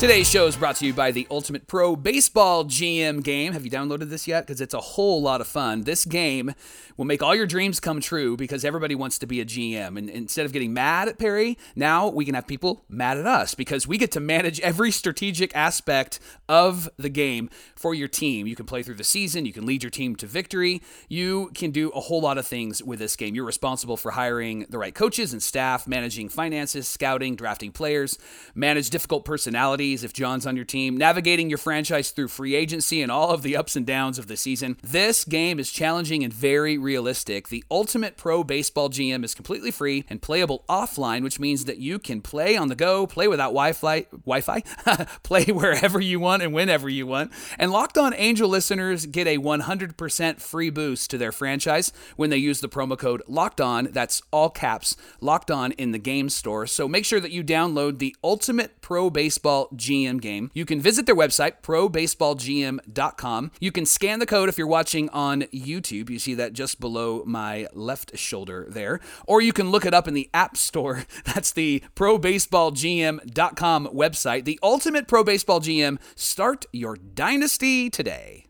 Today's 0.00 0.30
show 0.30 0.47
is 0.47 0.57
brought 0.57 0.76
to 0.76 0.87
you 0.87 0.95
by 0.95 1.11
the 1.11 1.26
Ultimate 1.30 1.66
Pro 1.66 1.95
Baseball 1.95 2.64
GM 2.64 3.23
game. 3.23 3.52
Have 3.52 3.66
you 3.66 3.71
downloaded 3.71 4.09
this 4.09 4.26
yet? 4.26 4.47
Because 4.47 4.62
it's 4.62 4.73
a 4.73 4.80
whole 4.80 5.21
lot 5.21 5.42
of 5.42 5.47
fun. 5.47 5.83
This 5.83 6.07
game 6.07 6.54
will 6.97 7.04
make 7.04 7.23
all 7.23 7.35
your 7.35 7.47
dreams 7.47 7.80
come 7.80 8.00
true 8.00 8.35
because 8.35 8.64
everybody 8.64 8.95
wants 8.95 9.19
to 9.19 9.26
be 9.26 9.42
a 9.42 9.45
GM. 9.45 9.99
And 9.99 10.09
instead 10.09 10.47
of 10.47 10.54
getting 10.54 10.73
mad 10.73 11.09
at 11.09 11.19
Perry, 11.19 11.59
now 11.76 12.09
we 12.09 12.25
can 12.25 12.35
have 12.35 12.47
people 12.47 12.83
mad 12.88 13.19
at 13.19 13.26
us 13.26 13.54
because 13.54 13.87
we 13.87 13.99
get 13.99 14.11
to 14.12 14.21
manage 14.21 14.59
every 14.61 14.90
strategic 14.90 15.54
aspect 15.54 16.19
of 16.49 16.88
the 16.97 17.11
game 17.11 17.50
for 17.76 17.92
your 17.92 18.09
team. 18.09 18.47
You 18.47 18.57
can 18.57 18.64
play 18.64 18.83
through 18.83 18.95
the 18.95 19.04
season, 19.04 19.45
you 19.45 19.52
can 19.52 19.66
lead 19.66 19.83
your 19.83 19.90
team 19.90 20.16
to 20.16 20.26
victory, 20.26 20.80
you 21.11 21.50
can 21.54 21.73
do 21.73 21.90
a 21.90 22.00
whole 22.00 22.23
lot 22.23 22.38
of 22.38 22.47
things 22.47 22.83
with 22.83 23.00
this 23.00 23.16
game. 23.16 23.35
You're 23.35 23.45
responsible 23.45 23.99
for 23.99 24.12
hiring 24.12 24.64
the 24.71 24.78
right 24.78 24.95
coaches 24.95 25.35
and 25.35 25.42
staff, 25.42 25.87
managing 25.87 26.30
finances, 26.30 26.88
scouting, 26.88 27.37
drafting 27.37 27.71
players, 27.71 28.19
manage 28.54 28.88
difficult 28.88 29.26
personalities 29.26 29.89
if 29.92 30.12
John's 30.12 30.47
on 30.47 30.56
your 30.56 30.64
team, 30.64 30.97
navigating 30.97 31.49
your 31.49 31.59
franchise 31.59 32.11
through 32.11 32.28
free 32.28 32.54
agency 32.54 33.02
and 33.02 33.11
all 33.11 33.30
of 33.30 33.42
the 33.42 33.56
ups 33.56 33.76
and 33.76 33.85
downs 33.87 34.18
of 34.18 34.26
the 34.26 34.37
season. 34.37 34.76
This 34.82 35.25
game 35.25 35.59
is 35.59 35.70
challenging 35.70 36.25
and 36.25 36.32
very 36.32 36.78
realistic. 36.78 37.49
The 37.49 37.64
Ultimate 37.70 38.16
Pro 38.16 38.44
Baseball 38.44 38.88
GM 38.88 39.25
is 39.25 39.35
completely 39.35 39.70
free 39.70 40.04
and 40.09 40.23
playable 40.23 40.64
offline, 40.68 41.23
which 41.23 41.40
means 41.40 41.64
that 41.64 41.78
you 41.78 41.99
can 41.99 42.23
play 42.23 42.56
on 42.56 42.68
the 42.68 42.75
go, 42.75 43.06
play 43.06 43.28
without 43.28 43.50
Wi-Fi, 43.50 44.06
Wi-Fi, 44.25 44.61
play 45.23 45.44
wherever 45.44 46.00
you 46.00 46.20
want 46.20 46.42
and 46.42 46.52
whenever 46.52 46.88
you 46.88 47.06
want. 47.06 47.32
And 47.59 47.73
Locked 47.73 47.99
On 47.99 48.14
Angel 48.14 48.49
listeners 48.49 49.06
get 49.06 49.26
a 49.26 49.38
100% 49.38 50.40
free 50.40 50.70
boost 50.70 51.11
to 51.11 51.18
their 51.18 51.32
franchise 51.32 51.92
when 52.16 52.30
they 52.30 52.37
use 52.37 52.61
the 52.61 52.68
promo 52.68 52.99
code 52.99 53.23
Locked 53.26 53.61
On. 53.61 53.88
That's 53.90 54.23
all 54.30 54.50
caps, 54.50 54.97
Locked 55.20 55.50
On 55.50 55.73
in 55.73 55.92
the 55.92 55.99
game 55.99 56.28
store. 56.28 56.66
So 56.66 56.88
make 56.88 57.04
sure 57.04 57.20
that 57.20 57.32
you 57.32 57.42
download 57.42 57.99
the 57.99 58.14
Ultimate 58.23 58.80
Pro 58.80 59.11
Baseball 59.11 59.68
GM 59.80 60.20
game. 60.20 60.50
You 60.54 60.64
can 60.64 60.80
visit 60.80 61.06
their 61.06 61.16
website, 61.16 61.62
probaseballgm.com. 61.62 63.50
You 63.60 63.72
can 63.72 63.87
scan 63.87 64.18
the 64.18 64.26
code 64.26 64.49
if 64.49 64.58
you're 64.58 64.66
watching 64.66 65.08
on 65.10 65.42
YouTube. 65.42 66.10
You 66.10 66.18
see 66.18 66.34
that 66.34 66.52
just 66.52 66.78
below 66.80 67.25
my 67.26 67.66
left 67.72 68.16
shoulder 68.18 68.66
there. 68.68 69.00
Or 69.26 69.40
you 69.40 69.52
can 69.52 69.70
look 69.70 69.87
it 69.87 69.94
up 69.94 70.06
in 70.06 70.14
the 70.14 70.28
App 70.34 70.56
Store. 70.56 71.04
That's 71.25 71.52
the 71.52 71.82
probaseballgm.com 71.96 73.87
website. 73.88 74.44
The 74.44 74.60
ultimate 74.62 75.08
Pro 75.08 75.25
Baseball 75.25 75.60
GM. 75.60 75.99
Start 76.14 76.66
your 76.72 76.96
dynasty 76.96 77.88
today. 77.90 78.50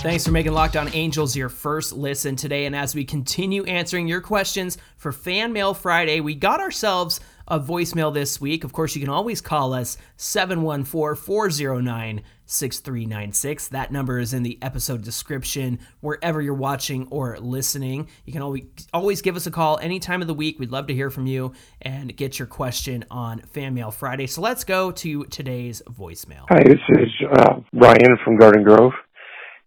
Thanks 0.00 0.24
for 0.24 0.30
making 0.30 0.52
Locked 0.52 0.76
On 0.76 0.88
Angels 0.94 1.34
your 1.34 1.48
first 1.48 1.92
listen 1.92 2.36
today. 2.36 2.66
And 2.66 2.76
as 2.76 2.94
we 2.94 3.04
continue 3.04 3.64
answering 3.64 4.06
your 4.06 4.20
questions 4.20 4.78
for 4.96 5.10
Fan 5.10 5.52
Mail 5.52 5.74
Friday, 5.74 6.20
we 6.20 6.36
got 6.36 6.60
ourselves 6.60 7.18
a 7.48 7.58
voicemail 7.58 8.14
this 8.14 8.40
week. 8.40 8.62
Of 8.62 8.72
course, 8.72 8.94
you 8.94 9.00
can 9.00 9.10
always 9.10 9.40
call 9.40 9.74
us 9.74 9.98
714 10.16 11.16
409 11.20 12.22
6396. 12.46 13.68
That 13.68 13.90
number 13.90 14.20
is 14.20 14.32
in 14.32 14.44
the 14.44 14.56
episode 14.62 15.02
description 15.02 15.80
wherever 16.00 16.40
you're 16.40 16.54
watching 16.54 17.08
or 17.10 17.36
listening. 17.40 18.08
You 18.24 18.32
can 18.32 18.42
always 18.42 18.64
always 18.94 19.20
give 19.20 19.34
us 19.34 19.46
a 19.46 19.50
call 19.50 19.78
any 19.82 19.98
time 19.98 20.22
of 20.22 20.28
the 20.28 20.34
week. 20.34 20.60
We'd 20.60 20.70
love 20.70 20.86
to 20.86 20.94
hear 20.94 21.10
from 21.10 21.26
you 21.26 21.52
and 21.82 22.16
get 22.16 22.38
your 22.38 22.46
question 22.46 23.04
on 23.10 23.40
Fan 23.40 23.74
Mail 23.74 23.90
Friday. 23.90 24.28
So 24.28 24.42
let's 24.42 24.62
go 24.62 24.92
to 24.92 25.24
today's 25.24 25.82
voicemail. 25.90 26.44
Hi, 26.50 26.62
this 26.62 26.80
is 26.90 27.08
uh, 27.32 27.60
Ryan 27.72 28.16
from 28.24 28.36
Garden 28.36 28.62
Grove. 28.62 28.92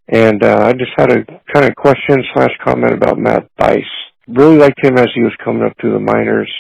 And 0.07 0.43
uh, 0.43 0.59
I 0.61 0.73
just 0.73 0.91
had 0.97 1.11
a 1.11 1.25
kind 1.53 1.65
of 1.65 1.75
question 1.75 2.23
slash 2.33 2.51
comment 2.63 2.93
about 2.93 3.17
Matt 3.17 3.47
Thaiss. 3.59 3.83
Really 4.27 4.57
liked 4.57 4.83
him 4.83 4.97
as 4.97 5.07
he 5.15 5.21
was 5.21 5.35
coming 5.43 5.63
up 5.63 5.73
through 5.79 5.93
the 5.93 5.99
minors, 5.99 6.51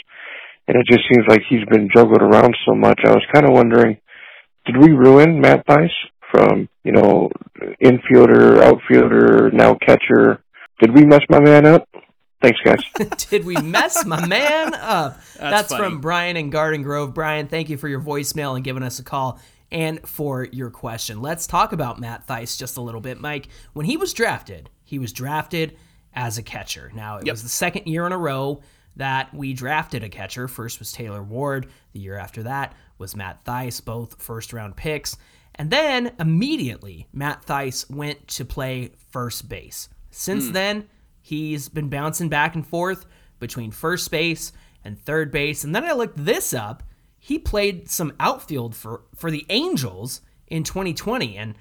and 0.67 0.77
it 0.77 0.85
just 0.89 1.03
seems 1.11 1.25
like 1.27 1.41
he's 1.49 1.65
been 1.69 1.89
juggled 1.93 2.21
around 2.21 2.55
so 2.65 2.75
much. 2.75 2.99
I 3.05 3.11
was 3.11 3.25
kind 3.33 3.45
of 3.45 3.53
wondering, 3.53 3.97
did 4.65 4.77
we 4.77 4.91
ruin 4.91 5.39
Matt 5.39 5.65
Thaiss 5.67 5.91
from 6.31 6.69
you 6.83 6.91
know 6.91 7.29
infielder, 7.81 8.61
outfielder, 8.61 9.51
now 9.51 9.75
catcher? 9.75 10.43
Did 10.79 10.95
we 10.95 11.05
mess 11.05 11.21
my 11.29 11.39
man 11.39 11.65
up? 11.65 11.87
Thanks, 12.41 12.59
guys. 12.65 13.09
Did 13.29 13.45
we 13.45 13.55
mess 13.57 14.03
my 14.03 14.25
man 14.25 14.73
up? 14.73 15.17
That's 15.37 15.69
That's, 15.69 15.75
from 15.75 16.01
Brian 16.01 16.37
in 16.37 16.49
Garden 16.49 16.81
Grove. 16.81 17.13
Brian, 17.13 17.47
thank 17.47 17.69
you 17.69 17.77
for 17.77 17.87
your 17.87 18.01
voicemail 18.01 18.55
and 18.55 18.63
giving 18.63 18.81
us 18.81 18.97
a 18.97 19.03
call 19.03 19.39
and 19.71 20.05
for 20.07 20.45
your 20.51 20.69
question. 20.69 21.21
Let's 21.21 21.47
talk 21.47 21.71
about 21.71 21.99
Matt 21.99 22.27
Thaiss 22.27 22.57
just 22.57 22.77
a 22.77 22.81
little 22.81 23.01
bit, 23.01 23.19
Mike. 23.19 23.47
When 23.73 23.85
he 23.85 23.97
was 23.97 24.13
drafted, 24.13 24.69
he 24.83 24.99
was 24.99 25.13
drafted 25.13 25.77
as 26.13 26.37
a 26.37 26.43
catcher. 26.43 26.91
Now, 26.93 27.17
it 27.17 27.25
Yep. 27.25 27.33
was 27.33 27.43
the 27.43 27.49
second 27.49 27.87
year 27.87 28.05
in 28.05 28.11
a 28.11 28.17
row 28.17 28.61
that 28.97 29.33
we 29.33 29.53
drafted 29.53 30.03
a 30.03 30.09
catcher. 30.09 30.47
First 30.47 30.79
was 30.79 30.91
Taylor 30.91 31.23
Ward. 31.23 31.67
The 31.93 31.99
year 31.99 32.17
after 32.17 32.43
that 32.43 32.73
was 32.97 33.15
Matt 33.15 33.45
Thaiss, 33.45 33.83
both 33.83 34.21
first 34.21 34.51
round 34.51 34.75
picks. 34.75 35.15
And 35.55 35.69
then 35.69 36.11
immediately, 36.19 37.07
Matt 37.13 37.45
Thaiss 37.45 37.89
went 37.89 38.27
to 38.29 38.45
play 38.45 38.91
first 39.11 39.47
base. 39.47 39.89
Since 40.09 40.47
hmm. 40.47 40.53
then, 40.53 40.89
he's 41.21 41.69
been 41.69 41.89
bouncing 41.89 42.29
back 42.29 42.55
and 42.55 42.65
forth 42.65 43.05
between 43.39 43.71
first 43.71 44.11
base 44.11 44.51
and 44.83 44.99
third 44.99 45.31
base. 45.31 45.63
And 45.63 45.73
then 45.73 45.83
I 45.85 45.93
looked 45.93 46.23
this 46.23 46.53
up. 46.53 46.83
He 47.23 47.37
played 47.37 47.89
some 47.89 48.13
outfield 48.19 48.75
for, 48.75 49.03
for 49.15 49.29
the 49.29 49.45
Angels 49.49 50.21
in 50.47 50.63
2020. 50.63 51.37
And 51.37 51.53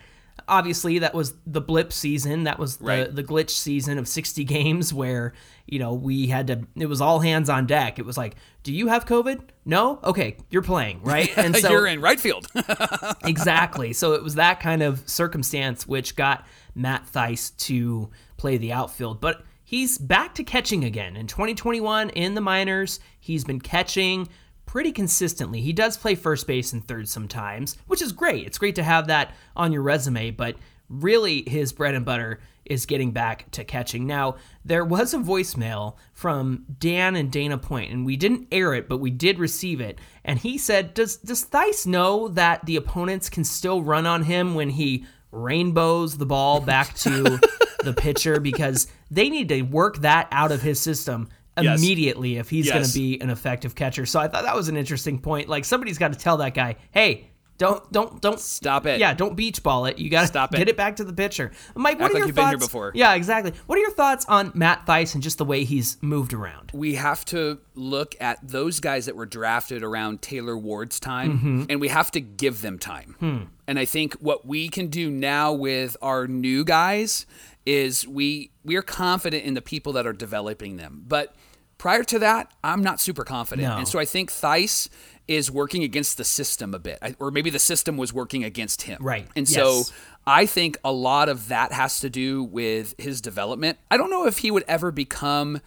obviously, 0.49 0.99
that 1.01 1.13
was 1.15 1.35
the 1.47 1.61
blip 1.61 1.93
season. 1.93 2.45
That 2.45 2.59
was 2.59 2.79
the, 2.79 2.85
Right. 2.87 3.15
the 3.15 3.23
glitch 3.23 3.51
season 3.51 3.99
of 3.99 4.09
60 4.09 4.43
games 4.45 4.95
where, 4.95 5.35
you 5.67 5.79
know, 5.79 5.93
we 5.93 6.29
had 6.29 6.47
to, 6.47 6.67
it 6.77 6.87
was 6.87 7.03
all 7.03 7.21
hands 7.21 7.51
on 7.51 7.67
deck. 7.67 7.99
It 7.99 8.07
was 8.07 8.17
like, 8.17 8.37
do 8.63 8.73
you 8.73 8.89
have 8.89 9.05
COVID? 9.05 9.43
No? 9.67 10.01
Okay, 10.03 10.39
you're 10.49 10.63
playing, 10.63 11.03
right? 11.05 11.31
And 11.37 11.55
so 11.59 11.71
You're 11.71 11.87
in 11.87 12.01
right 12.01 12.19
field. 12.19 12.47
exactly. 13.25 13.93
So 13.93 14.15
it 14.15 14.23
was 14.23 14.37
that 14.37 14.61
kind 14.61 14.83
of 14.83 15.07
circumstance 15.09 15.87
which 15.87 16.17
got 16.17 16.47
Matt 16.75 17.07
Thaiss 17.13 17.55
to 17.67 18.11
play 18.39 18.57
the 18.57 18.73
outfield. 18.73 19.21
But 19.21 19.45
he's 19.63 19.99
back 19.99 20.35
to 20.37 20.43
catching 20.45 20.85
again. 20.85 21.17
In 21.17 21.27
2021 21.27 22.11
in 22.11 22.35
the 22.35 22.41
minors, 22.41 22.99
he's 23.19 23.45
been 23.45 23.61
catching 23.61 24.27
pretty 24.71 24.93
consistently. 24.93 25.61
He 25.61 25.73
does 25.73 25.97
play 25.97 26.15
first 26.15 26.47
base 26.47 26.73
and 26.73 26.87
third 26.87 27.09
sometimes, 27.09 27.77
which 27.89 28.01
is 28.01 28.13
great. 28.13 28.47
It's 28.47 28.57
great 28.57 28.77
to 28.77 28.85
have 28.85 29.09
that 29.09 29.35
on 29.57 29.73
your 29.73 29.83
resume, 29.83 30.31
but 30.31 30.55
really 30.89 31.43
his 31.49 31.73
bread 31.73 31.97
and 31.97 32.05
butter 32.05 32.39
is 32.65 32.87
getting 32.87 33.11
back 33.11 33.51
to 33.51 33.65
catching. 33.65 34.07
Now, 34.07 34.37
there 34.65 34.85
was 34.85 35.13
a 35.13 35.19
voicemail 35.19 35.97
from 36.13 36.67
Dan 36.79 37.17
and 37.17 37.33
Dana 37.33 37.59
Point, 37.59 37.91
and 37.91 38.07
we 38.07 38.17
didn't 38.17 38.47
air 38.53 38.73
it, 38.73 38.89
but 38.89 38.99
we 38.99 39.11
did 39.11 39.41
receive 39.41 39.81
it. 39.81 39.99
And 40.25 40.39
he 40.39 40.57
said, 40.57 40.95
Does 40.95 41.17
does 41.17 41.45
Thaiss 41.45 41.85
know 41.85 42.29
that 42.29 42.65
the 42.65 42.77
opponents 42.77 43.29
can 43.29 43.43
still 43.43 43.83
run 43.83 44.07
on 44.07 44.23
him 44.23 44.55
when 44.55 44.71
he 44.71 45.05
rainbows 45.33 46.17
the 46.17 46.27
ball 46.27 46.61
back 46.61 46.95
to 46.99 47.41
the 47.83 47.93
pitcher? 47.93 48.39
Because 48.39 48.87
they 49.11 49.31
need 49.31 49.49
to 49.49 49.63
work 49.63 49.99
that 50.03 50.29
out 50.31 50.53
of 50.53 50.63
his 50.63 50.79
system 50.79 51.29
Yes. 51.59 51.79
immediately 51.79 52.37
if 52.37 52.49
he's 52.49 52.71
going 52.71 52.85
to 52.85 52.93
be 52.95 53.21
an 53.21 53.29
effective 53.31 53.75
catcher. 53.75 54.07
So 54.07 54.19
I 54.21 54.29
thought 54.29 54.45
that 54.45 54.57
was 54.57 54.69
an 54.69 54.77
interesting 54.77 55.19
point. 55.19 55.49
Like 55.49 55.65
somebody's 55.65 55.99
got 55.99 56.13
to 56.13 56.19
tell 56.19 56.39
that 56.39 56.55
guy, 56.55 56.77
hey, 56.93 57.27
don't 57.59 57.93
don't 57.93 58.23
don't 58.23 58.41
Stop 58.41 58.87
it. 58.87 58.99
Yeah, 59.01 59.13
don't 59.13 59.37
beach 59.37 59.63
ball 59.63 59.85
it. 59.85 59.99
You 59.99 60.09
got 60.09 60.23
to 60.23 60.27
Stop 60.29 60.55
it. 60.55 60.57
get 60.57 60.71
it. 60.71 60.79
back 60.79 60.97
to 60.97 61.05
the 61.05 61.13
pitcher. 61.13 61.51
Mike, 61.75 61.99
what 61.99 62.05
Act 62.07 62.11
are 62.13 62.15
like 62.15 62.19
your 62.21 62.27
you've 62.29 62.35
been 62.37 62.45
thoughts? 62.45 62.51
here 62.53 62.59
before. 62.59 62.93
Yeah, 62.95 63.13
exactly. 63.15 63.53
What 63.67 63.77
are 63.77 63.83
your 63.83 63.91
thoughts 63.91 64.25
on 64.27 64.51
Matt 64.55 64.87
Thaiss 64.87 65.13
and 65.13 65.23
just 65.23 65.37
the 65.37 65.45
way 65.45 65.65
he's 65.65 65.99
moved 66.01 66.33
around? 66.33 66.71
we 66.73 66.95
have 66.95 67.23
to 67.27 67.59
look 67.75 68.15
at 68.19 68.39
those 68.43 68.81
guys 68.81 69.05
that 69.05 69.15
were 69.17 69.27
drafted 69.27 69.83
around 69.83 70.23
Taylor 70.23 70.57
Ward's 70.57 70.99
time, 70.99 71.33
Mm-hmm. 71.39 71.65
and 71.69 71.81
we 71.83 71.89
have 71.89 72.11
to 72.13 72.21
give 72.23 72.63
them 72.63 72.79
time. 72.79 73.17
Hmm. 73.21 73.39
And 73.67 73.79
I 73.79 73.85
think 73.85 74.15
what 74.15 74.47
we 74.47 74.71
can 74.71 74.87
do 74.87 75.11
now 75.11 75.53
with 75.53 75.99
our 76.01 76.27
new 76.27 76.65
guys 76.65 77.27
is 77.71 78.07
we 78.07 78.51
we 78.65 78.77
are 78.77 78.83
confident 78.83 79.45
in 79.45 79.55
the 79.55 79.63
people 79.63 79.93
that 79.95 80.07
are 80.07 80.13
developing 80.13 80.77
them. 80.77 81.05
But 81.07 81.35
prior 81.79 82.03
to 82.05 82.19
that, 82.19 82.53
I'm 82.65 82.83
not 82.83 83.01
super 83.01 83.25
confident, 83.25 83.69
No. 83.69 83.77
and 83.79 83.87
so 83.89 83.99
I 83.99 84.05
think 84.05 84.31
Thaiss 84.31 84.89
is 85.29 85.51
working 85.51 85.83
against 85.85 86.17
the 86.19 86.25
system 86.25 86.75
a 86.75 86.79
bit, 86.79 86.99
I- 87.01 87.15
or 87.21 87.31
maybe 87.31 87.51
the 87.51 87.59
system 87.61 87.97
was 87.97 88.13
working 88.13 88.43
against 88.45 88.83
him. 88.83 88.99
Right. 89.01 89.29
And 89.37 89.49
Yes. 89.49 89.55
so 89.55 89.85
I 90.27 90.45
think 90.47 90.77
a 90.85 90.93
lot 90.93 91.29
of 91.29 91.49
that 91.49 91.73
has 91.73 92.01
to 92.01 92.11
do 92.11 92.43
with 92.43 92.95
his 92.99 93.21
development. 93.21 93.79
I 93.91 93.97
don't 93.97 94.11
know 94.11 94.27
if 94.27 94.39
he 94.39 94.51
would 94.51 94.65
ever 94.67 94.91
become 94.91 95.61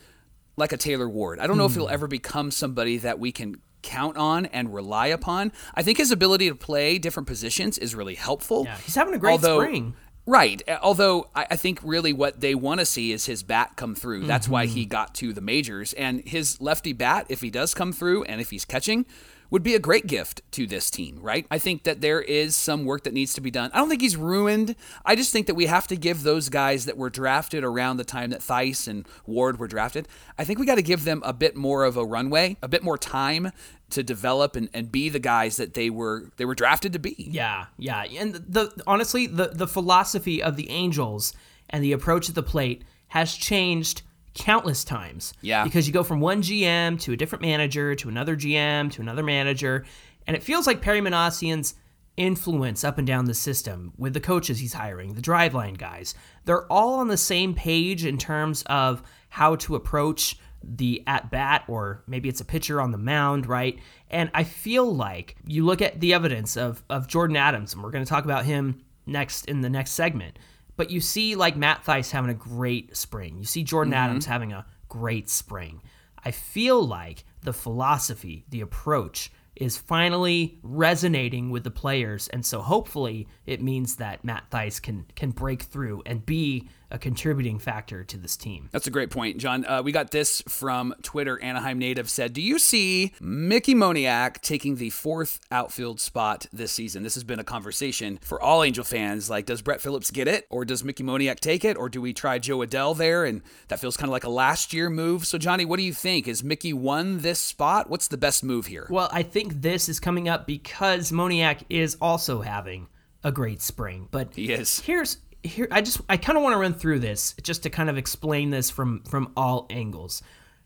like 0.57 0.71
a 0.73 0.77
Taylor 0.77 1.09
Ward. 1.09 1.39
I 1.39 1.47
don't 1.47 1.57
know 1.57 1.65
if 1.65 1.73
Hmm. 1.73 1.79
he'll 1.81 1.89
ever 1.89 2.07
become 2.07 2.51
somebody 2.51 2.97
that 2.97 3.17
we 3.19 3.31
can 3.31 3.55
count 3.81 4.15
on 4.17 4.45
and 4.47 4.73
rely 4.73 5.07
upon. 5.07 5.51
I 5.73 5.81
think 5.83 5.97
his 5.97 6.11
ability 6.11 6.47
to 6.49 6.55
play 6.55 6.97
different 6.99 7.27
positions 7.27 7.77
is 7.77 7.95
really 7.95 8.15
helpful. 8.15 8.63
Yeah, 8.65 8.77
he's 8.85 8.95
having 8.95 9.13
a 9.13 9.17
great 9.17 9.41
spring. 9.41 9.95
Right. 10.25 10.61
Although 10.81 11.27
I 11.35 11.47
I 11.51 11.55
think 11.57 11.79
really 11.83 12.13
what 12.13 12.39
they 12.39 12.55
want 12.55 12.79
to 12.79 12.85
see 12.85 13.11
is 13.11 13.25
his 13.25 13.43
bat 13.43 13.73
come 13.75 13.93
through. 13.95 14.25
That's 14.25 14.47
why 14.47 14.65
Mm-hmm. 14.65 14.75
he 14.75 14.85
got 14.85 15.13
to 15.15 15.33
the 15.33 15.41
majors. 15.41 15.91
And 15.93 16.21
his 16.25 16.61
lefty 16.61 16.93
bat, 16.93 17.25
if 17.29 17.41
he 17.41 17.49
does 17.49 17.73
come 17.73 17.91
through 17.91 18.23
and 18.23 18.39
if 18.39 18.49
he's 18.49 18.63
catching, 18.65 19.05
would 19.53 19.61
be 19.61 19.75
a 19.75 19.79
great 19.79 20.07
gift 20.07 20.41
to 20.49 20.65
this 20.65 20.89
team, 20.89 21.19
right? 21.21 21.45
I 21.51 21.59
think 21.59 21.83
that 21.83 22.01
there 22.01 22.19
is 22.19 22.55
some 22.55 22.85
work 22.85 23.03
that 23.03 23.13
needs 23.13 23.35
to 23.35 23.41
be 23.41 23.51
done. 23.51 23.69
I 23.71 23.77
don't 23.77 23.87
think 23.87 24.01
he's 24.01 24.17
ruined. 24.17 24.75
I 25.05 25.15
just 25.15 25.31
think 25.31 25.45
that 25.45 25.53
we 25.53 25.67
have 25.67 25.85
to 25.89 25.95
give 25.95 26.23
those 26.23 26.49
guys 26.49 26.85
that 26.85 26.97
were 26.97 27.11
drafted 27.11 27.63
around 27.63 27.97
the 27.97 28.03
time 28.03 28.31
that 28.31 28.39
Thaiss 28.39 28.87
and 28.87 29.07
Ward 29.27 29.59
were 29.59 29.67
drafted, 29.67 30.07
I 30.39 30.43
think 30.43 30.57
we 30.57 30.65
got 30.65 30.75
to 30.75 30.81
give 30.81 31.03
them 31.03 31.21
a 31.23 31.33
bit 31.33 31.55
more 31.55 31.83
of 31.83 31.97
a 31.97 32.03
runway, 32.03 32.57
a 32.63 32.67
bit 32.67 32.81
more 32.81 32.97
time 32.97 33.51
to 33.91 34.01
develop 34.01 34.55
and, 34.55 34.69
and 34.73 34.91
be 34.91 35.07
the 35.07 35.19
guys 35.19 35.57
that 35.57 35.75
they 35.75 35.91
were 35.91 36.31
they 36.37 36.45
were 36.45 36.55
drafted 36.55 36.93
to 36.93 36.99
be. 36.99 37.13
Yeah, 37.17 37.67
yeah. 37.77 38.05
And 38.05 38.33
the 38.33 38.73
honestly, 38.87 39.27
the 39.27 39.49
the 39.49 39.67
philosophy 39.67 40.41
of 40.41 40.55
the 40.55 40.71
Angels 40.71 41.31
and 41.69 41.83
the 41.83 41.91
approach 41.91 42.27
at 42.27 42.33
the 42.33 42.41
plate 42.41 42.83
has 43.09 43.35
changed 43.35 44.01
countless 44.33 44.83
times. 44.83 45.33
Yeah. 45.41 45.63
Because 45.63 45.87
you 45.87 45.93
go 45.93 46.03
from 46.03 46.19
one 46.19 46.41
GM 46.41 46.99
to 47.01 47.13
a 47.13 47.17
different 47.17 47.41
manager 47.41 47.95
to 47.95 48.09
another 48.09 48.35
GM 48.35 48.91
to 48.91 49.01
another 49.01 49.23
manager, 49.23 49.85
and 50.27 50.35
it 50.35 50.43
feels 50.43 50.67
like 50.67 50.81
Perry 50.81 51.01
Minasian's 51.01 51.75
influence 52.15 52.83
up 52.83 52.97
and 52.97 53.07
down 53.07 53.25
the 53.25 53.33
system 53.33 53.91
with 53.97 54.13
the 54.13 54.19
coaches 54.19 54.59
he's 54.59 54.73
hiring, 54.73 55.15
the 55.15 55.21
driveline 55.21 55.77
guys. 55.77 56.13
They're 56.45 56.71
all 56.71 56.95
on 56.95 57.07
the 57.07 57.17
same 57.17 57.55
page 57.55 58.05
in 58.05 58.17
terms 58.17 58.63
of 58.67 59.01
how 59.29 59.55
to 59.57 59.75
approach 59.75 60.37
the 60.63 61.03
at 61.07 61.29
bat, 61.29 61.63
or 61.67 62.03
maybe 62.07 62.29
it's 62.29 62.39
a 62.39 62.45
pitcher 62.45 62.79
on 62.79 62.91
the 62.91 62.97
mound, 62.97 63.47
right? 63.47 63.79
And 64.09 64.29
I 64.33 64.43
feel 64.43 64.93
like 64.93 65.35
you 65.45 65.65
look 65.65 65.81
at 65.81 65.99
the 65.99 66.13
evidence 66.13 66.55
of, 66.55 66.83
of 66.89 67.07
Jordyn 67.07 67.35
Adams, 67.35 67.73
and 67.73 67.83
we're 67.83 67.91
going 67.91 68.05
to 68.05 68.09
talk 68.09 68.25
about 68.25 68.45
him 68.45 68.81
next 69.05 69.45
in 69.45 69.61
the 69.61 69.69
next 69.69 69.91
segment. 69.91 70.37
But 70.75 70.89
you 70.89 70.99
see, 71.01 71.35
like 71.35 71.55
Matt 71.55 71.83
Thaiss 71.83 72.11
having 72.11 72.31
a 72.31 72.35
great 72.35 72.95
spring. 72.95 73.37
You 73.37 73.45
see 73.45 73.63
Jordyn 73.63 73.85
mm-hmm. 73.85 73.93
Adams 73.93 74.25
having 74.25 74.51
a 74.53 74.65
great 74.89 75.29
spring. 75.29 75.81
I 76.23 76.31
feel 76.31 76.81
like 76.85 77.25
the 77.41 77.53
philosophy, 77.53 78.45
the 78.49 78.61
approach, 78.61 79.31
is 79.55 79.77
finally 79.77 80.57
resonating 80.63 81.51
with 81.51 81.63
the 81.63 81.71
players, 81.71 82.27
and 82.29 82.43
so 82.45 82.61
hopefully 82.61 83.27
it 83.45 83.61
means 83.61 83.97
that 83.97 84.23
Matt 84.23 84.49
Thaiss 84.49 84.81
can 84.81 85.05
can 85.15 85.31
break 85.31 85.63
through 85.63 86.01
and 86.05 86.25
be 86.25 86.69
a 86.91 86.97
contributing 86.97 87.59
factor 87.59 88.03
to 88.03 88.17
this 88.17 88.37
team. 88.37 88.69
That's 88.71 88.87
a 88.87 88.91
great 88.91 89.09
point, 89.09 89.37
John. 89.37 89.65
Uh, 89.65 89.81
we 89.83 89.91
got 89.91 90.11
this 90.11 90.41
from 90.47 90.93
Twitter. 91.01 91.41
Anaheim 91.41 91.79
native 91.79 92.09
said, 92.09 92.33
"Do 92.33 92.41
you 92.41 92.59
see 92.59 93.13
Mickey 93.19 93.73
Moniak 93.73 94.41
taking 94.41 94.75
the 94.75 94.89
fourth 94.91 95.39
outfield 95.51 95.99
spot 95.99 96.45
this 96.53 96.71
season?" 96.71 97.03
This 97.03 97.15
has 97.15 97.23
been 97.23 97.39
a 97.39 97.43
conversation 97.43 98.19
for 98.21 98.41
all 98.41 98.63
Angel 98.63 98.83
fans. 98.83 99.29
Like, 99.29 99.45
does 99.45 99.61
Brett 99.61 99.81
Phillips 99.81 100.11
get 100.11 100.27
it, 100.27 100.45
or 100.49 100.65
does 100.65 100.83
Mickey 100.83 101.03
Moniak 101.03 101.39
take 101.39 101.65
it, 101.65 101.77
or 101.77 101.89
do 101.89 102.01
we 102.01 102.13
try 102.13 102.39
Jo 102.39 102.59
Adell 102.59 102.95
there? 102.95 103.25
And 103.25 103.41
that 103.67 103.79
feels 103.79 103.97
kind 103.97 104.09
of 104.09 104.11
like 104.11 104.23
a 104.23 104.29
last 104.29 104.73
year 104.73 104.89
move. 104.89 105.25
So, 105.25 105.37
Johnny, 105.37 105.65
what 105.65 105.77
do 105.77 105.83
you 105.83 105.93
think? 105.93 106.27
Is 106.27 106.43
Mickey 106.43 106.73
won 106.73 107.19
this 107.19 107.39
spot? 107.39 107.89
What's 107.89 108.07
the 108.07 108.17
best 108.17 108.43
move 108.43 108.67
here? 108.67 108.87
Well, 108.89 109.09
I 109.11 109.23
think 109.23 109.61
this 109.61 109.89
is 109.89 109.99
coming 109.99 110.29
up 110.29 110.45
because 110.45 111.11
Moniak 111.11 111.63
is 111.69 111.97
also 112.01 112.41
having 112.41 112.87
a 113.23 113.31
great 113.31 113.61
spring. 113.61 114.07
But 114.11 114.35
he 114.35 114.51
is. 114.51 114.79
Here's 114.81 115.17
here 115.43 115.67
I 115.71 115.81
just 115.81 116.01
I 116.09 116.17
kind 116.17 116.37
of 116.37 116.43
want 116.43 116.53
to 116.53 116.59
run 116.59 116.73
through 116.73 116.99
this 116.99 117.35
just 117.41 117.63
to 117.63 117.69
kind 117.69 117.89
of 117.89 117.97
explain 117.97 118.49
this 118.49 118.69
from 118.69 119.03
from 119.03 119.31
all 119.35 119.67
angles. 119.69 120.21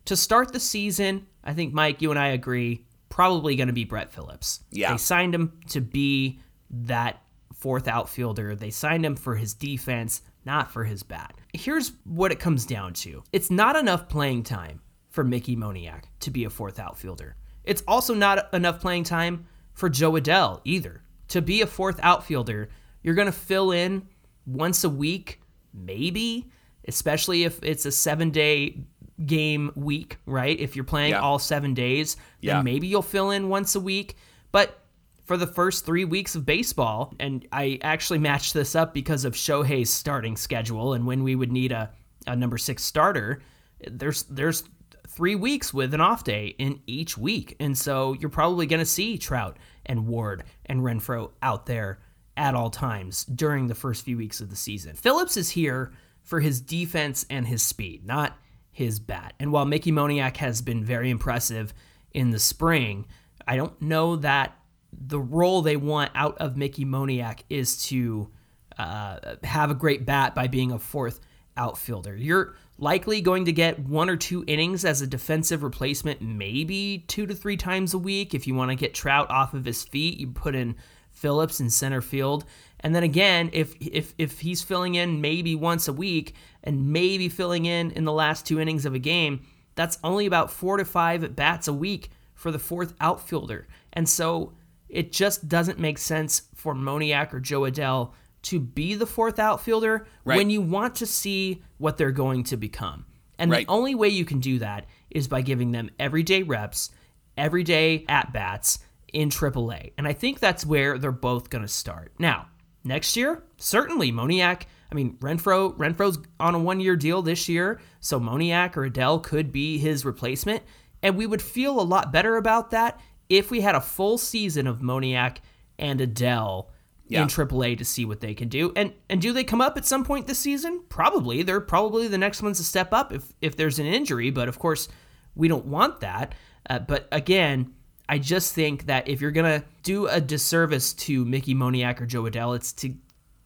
To 0.06 0.16
start 0.16 0.54
the 0.54 0.60
season, 0.60 1.28
I 1.44 1.54
think 1.54 1.74
Mike, 1.74 2.02
you 2.02 2.12
and 2.12 2.20
I 2.20 2.28
agree, 2.28 2.86
probably 3.10 3.56
going 3.56 3.68
to 3.68 3.74
be 3.74 3.84
Brett 3.84 4.14
Phillips. 4.14 4.62
Yeah. 4.72 4.92
They 4.92 4.98
signed 4.98 5.36
him 5.36 5.60
to 5.70 5.82
be 5.82 6.40
that 6.70 7.22
fourth 7.54 7.88
outfielder. 7.88 8.56
They 8.56 8.70
signed 8.70 9.06
him 9.06 9.16
for 9.16 9.36
his 9.36 9.54
defense, 9.54 10.22
not 10.46 10.72
for 10.72 10.86
his 10.86 11.04
bat. 11.04 11.34
Here's 11.54 11.92
what 12.06 12.32
it 12.32 12.40
comes 12.40 12.66
down 12.66 12.94
to. 12.94 13.24
It's 13.34 13.52
not 13.52 13.76
enough 13.76 14.08
playing 14.08 14.44
time 14.44 14.82
for 15.10 15.24
Mickey 15.24 15.56
Moniak 15.56 16.04
to 16.22 16.32
be 16.32 16.44
a 16.46 16.50
fourth 16.50 16.80
outfielder. 16.80 17.36
It's 17.64 17.84
also 17.88 18.14
not 18.14 18.54
enough 18.54 18.80
playing 18.80 19.04
time 19.04 19.48
for 19.74 19.90
Jo 19.90 20.14
Adell 20.14 20.62
either. 20.64 21.02
To 21.30 21.42
be 21.42 21.62
a 21.62 21.68
fourth 21.68 22.00
outfielder, 22.02 22.70
you're 23.04 23.16
going 23.16 23.26
to 23.26 23.32
fill 23.32 23.72
in 23.72 24.08
once 24.48 24.84
a 24.84 24.90
week, 24.90 25.42
maybe, 25.74 26.50
especially 26.88 27.44
if 27.44 27.62
it's 27.62 27.86
a 27.86 27.92
seven 27.92 28.32
day 28.32 28.80
game 29.26 29.72
week, 29.76 30.18
right? 30.26 30.60
If 30.60 30.76
you're 30.76 30.86
playing 30.86 31.12
yeah. 31.12 31.20
all 31.20 31.38
seven 31.38 31.74
days, 31.74 32.16
then 32.42 32.56
yeah. 32.58 32.62
maybe 32.62 32.88
you'll 32.88 33.02
fill 33.02 33.32
in 33.32 33.50
once 33.50 33.76
a 33.76 33.80
week. 33.80 34.16
But 34.52 34.80
for 35.26 35.38
the 35.38 35.48
first 35.48 35.86
three 35.86 36.06
weeks 36.06 36.36
of 36.36 36.46
baseball, 36.46 37.14
and 37.20 37.46
I 37.52 37.80
actually 37.82 38.20
matched 38.20 38.54
this 38.54 38.76
up 38.76 38.94
because 38.94 39.26
of 39.26 39.34
Shohei's 39.34 39.90
starting 39.90 40.38
schedule 40.38 40.94
and 40.94 41.06
when 41.06 41.24
we 41.24 41.36
would 41.36 41.52
need 41.52 41.72
a, 41.72 41.92
a 42.26 42.36
number 42.36 42.58
six 42.58 42.84
starter, 42.84 43.42
there's 43.86 44.24
there's 44.24 44.64
three 45.08 45.36
weeks 45.36 45.74
with 45.74 45.94
an 45.94 46.02
off 46.02 46.24
day 46.24 46.56
in 46.60 46.80
each 46.86 47.18
week. 47.18 47.56
And 47.60 47.78
so 47.78 48.14
you're 48.14 48.30
probably 48.30 48.68
going 48.68 48.80
to 48.80 48.86
see 48.86 49.18
Trout 49.18 49.58
and 49.86 50.08
Ward 50.08 50.44
and 50.66 50.82
Renfroe 50.82 51.32
out 51.42 51.66
there 51.66 52.00
at 52.38 52.56
all 52.56 52.70
times 52.70 53.26
during 53.26 53.68
the 53.68 53.76
first 53.76 54.06
few 54.06 54.18
weeks 54.18 54.40
of 54.40 54.50
the 54.50 54.56
season. 54.56 54.96
Phillips 54.96 55.36
is 55.36 55.50
here 55.50 55.92
for 56.24 56.40
his 56.40 56.62
defense 56.62 57.26
and 57.30 57.48
his 57.48 57.64
speed, 57.64 58.06
not 58.06 58.38
his 58.72 59.00
bat. 59.00 59.34
And 59.40 59.52
while 59.52 59.66
Mickey 59.66 59.92
Moniak 59.92 60.38
has 60.38 60.62
been 60.62 60.86
very 60.86 61.10
impressive 61.10 61.74
in 62.14 62.30
the 62.30 62.40
spring, 62.40 63.08
I 63.48 63.56
don't 63.56 63.82
know 63.82 64.18
that 64.18 64.58
the 64.92 65.20
role 65.20 65.62
they 65.62 65.78
want 65.78 66.12
out 66.16 66.38
of 66.38 66.58
Mickey 66.58 66.86
Moniak 66.86 67.42
is 67.50 67.84
to 67.86 68.30
uh, 68.78 69.36
have 69.44 69.72
a 69.72 69.76
great 69.76 70.06
bat 70.06 70.36
by 70.36 70.48
being 70.48 70.72
a 70.72 70.80
fourth 70.80 71.20
outfielder. 71.56 72.16
You're 72.16 72.56
likely 72.78 73.22
going 73.22 73.46
to 73.46 73.52
get 73.52 73.80
one 73.80 74.10
or 74.10 74.16
two 74.16 74.44
innings 74.48 74.86
as 74.86 75.02
a 75.02 75.08
defensive 75.08 75.64
replacement, 75.64 76.22
maybe 76.22 77.04
two 77.08 77.26
to 77.26 77.34
three 77.34 77.58
times 77.58 77.94
a 77.94 77.98
week. 77.98 78.34
If 78.34 78.48
you 78.48 78.54
want 78.54 78.70
to 78.70 78.76
get 78.76 78.94
Trout 78.94 79.30
off 79.32 79.54
of 79.54 79.66
his 79.66 79.84
feet, 79.84 80.20
you 80.20 80.28
put 80.28 80.56
in 80.56 80.76
Phillips 81.18 81.60
in 81.60 81.70
center 81.70 82.02
field. 82.02 82.46
And 82.80 82.96
then 82.96 83.04
again, 83.04 83.50
if 83.54 83.76
if 83.82 84.14
if 84.18 84.40
he's 84.40 84.62
filling 84.62 84.96
in 84.96 85.20
maybe 85.20 85.56
once 85.56 85.88
a 85.88 85.94
week 85.94 86.36
and 86.64 86.92
maybe 86.94 87.28
filling 87.28 87.66
in 87.66 87.92
in 87.92 88.06
the 88.06 88.12
last 88.12 88.46
two 88.46 88.60
innings 88.60 88.86
of 88.86 88.94
a 88.94 89.00
game, 89.00 89.42
that's 89.76 89.98
only 90.04 90.26
about 90.26 90.52
4 90.52 90.78
to 90.78 90.86
5 90.86 91.24
at 91.24 91.36
bats 91.36 91.68
a 91.68 91.74
week 91.74 92.12
for 92.36 92.52
the 92.52 92.60
fourth 92.60 92.94
outfielder. 93.02 93.68
And 93.94 94.08
so 94.08 94.54
it 94.90 95.12
just 95.12 95.48
doesn't 95.50 95.80
make 95.80 95.98
sense 95.98 96.44
for 96.56 96.76
Moniak 96.76 97.34
or 97.34 97.40
Jo 97.40 97.62
Adell 97.62 98.12
to 98.44 98.60
be 98.60 98.96
the 98.96 99.08
fourth 99.08 99.40
outfielder 99.40 100.08
right. 100.24 100.38
when 100.38 100.50
you 100.50 100.62
want 100.62 100.96
to 100.96 101.06
see 101.06 101.64
what 101.80 101.98
they're 101.98 102.12
going 102.12 102.44
to 102.46 102.58
become. 102.58 103.06
And 103.40 103.52
right. 103.52 103.66
the 103.66 103.72
only 103.72 103.96
way 103.96 104.10
you 104.10 104.26
can 104.26 104.40
do 104.40 104.60
that 104.60 104.86
is 105.10 105.28
by 105.28 105.42
giving 105.42 105.72
them 105.72 105.90
everyday 106.00 106.44
reps, 106.44 106.92
everyday 107.38 108.06
at 108.08 108.32
bats, 108.32 108.80
in 109.14 109.30
AAA. 109.30 109.94
And 109.98 110.08
I 110.08 110.14
think 110.14 110.40
that's 110.40 110.66
where 110.66 110.98
they're 110.98 111.12
both 111.12 111.50
going 111.50 111.64
to 111.64 111.68
start. 111.68 112.14
Now, 112.20 112.48
next 112.84 113.16
year, 113.16 113.44
certainly 113.58 114.12
Moniak. 114.12 114.64
I 114.92 114.96
mean, 114.96 115.18
Renfroe 115.20 115.76
Renfroe's 115.78 116.20
on 116.40 116.56
a 116.56 116.60
one-year 116.60 116.96
deal 116.96 117.22
this 117.22 117.50
year, 117.50 117.80
so 118.00 118.20
Moniak 118.20 118.78
or 118.78 118.90
Adell 118.90 119.22
could 119.22 119.52
be 119.52 119.78
his 119.78 120.06
replacement, 120.06 120.64
and 121.04 121.18
we 121.18 121.28
would 121.28 121.42
feel 121.42 121.80
a 121.80 121.84
lot 121.84 122.12
better 122.12 122.38
about 122.38 122.72
that 122.72 123.00
if 123.30 123.52
we 123.52 123.62
had 123.62 123.76
a 123.76 123.82
full 123.82 124.18
season 124.18 124.66
of 124.66 124.80
Moniak 124.80 125.38
and 125.78 126.00
Adell 126.00 126.68
yeah. 127.08 127.22
in 127.22 127.28
AAA 127.28 127.78
to 127.78 127.86
see 127.86 128.06
what 128.06 128.22
they 128.22 128.34
can 128.34 128.50
do. 128.50 128.72
And 128.76 128.94
and 129.10 129.22
do 129.22 129.34
they 129.34 129.44
come 129.44 129.62
up 129.62 129.78
at 129.78 129.86
some 129.86 130.04
point 130.04 130.28
this 130.28 130.40
season? 130.40 130.84
Probably. 130.90 131.44
They're 131.44 131.62
probably 131.62 132.08
the 132.08 132.18
next 132.18 132.42
ones 132.42 132.58
to 132.58 132.64
step 132.64 132.94
up 132.94 133.12
if 133.12 133.34
if 133.42 133.56
there's 133.56 133.80
an 133.80 133.86
injury, 133.86 134.30
but 134.30 134.48
of 134.48 134.60
course, 134.60 134.88
we 135.36 135.48
don't 135.48 135.66
want 135.66 136.00
that. 136.02 136.36
Uh, 136.70 136.80
but 136.80 137.08
again, 137.12 137.74
I 138.10 138.20
just 138.20 138.54
think 138.54 138.86
that 138.86 139.08
if 139.08 139.22
you're 139.22 139.32
gonna 139.32 139.64
do 139.84 140.08
a 140.08 140.22
disservice 140.22 140.94
to 140.94 141.26
Mickey 141.26 141.54
Moniak 141.54 142.00
or 142.00 142.06
Jo 142.06 142.24
Adell, 142.24 142.56
it's 142.56 142.72
to 142.74 142.96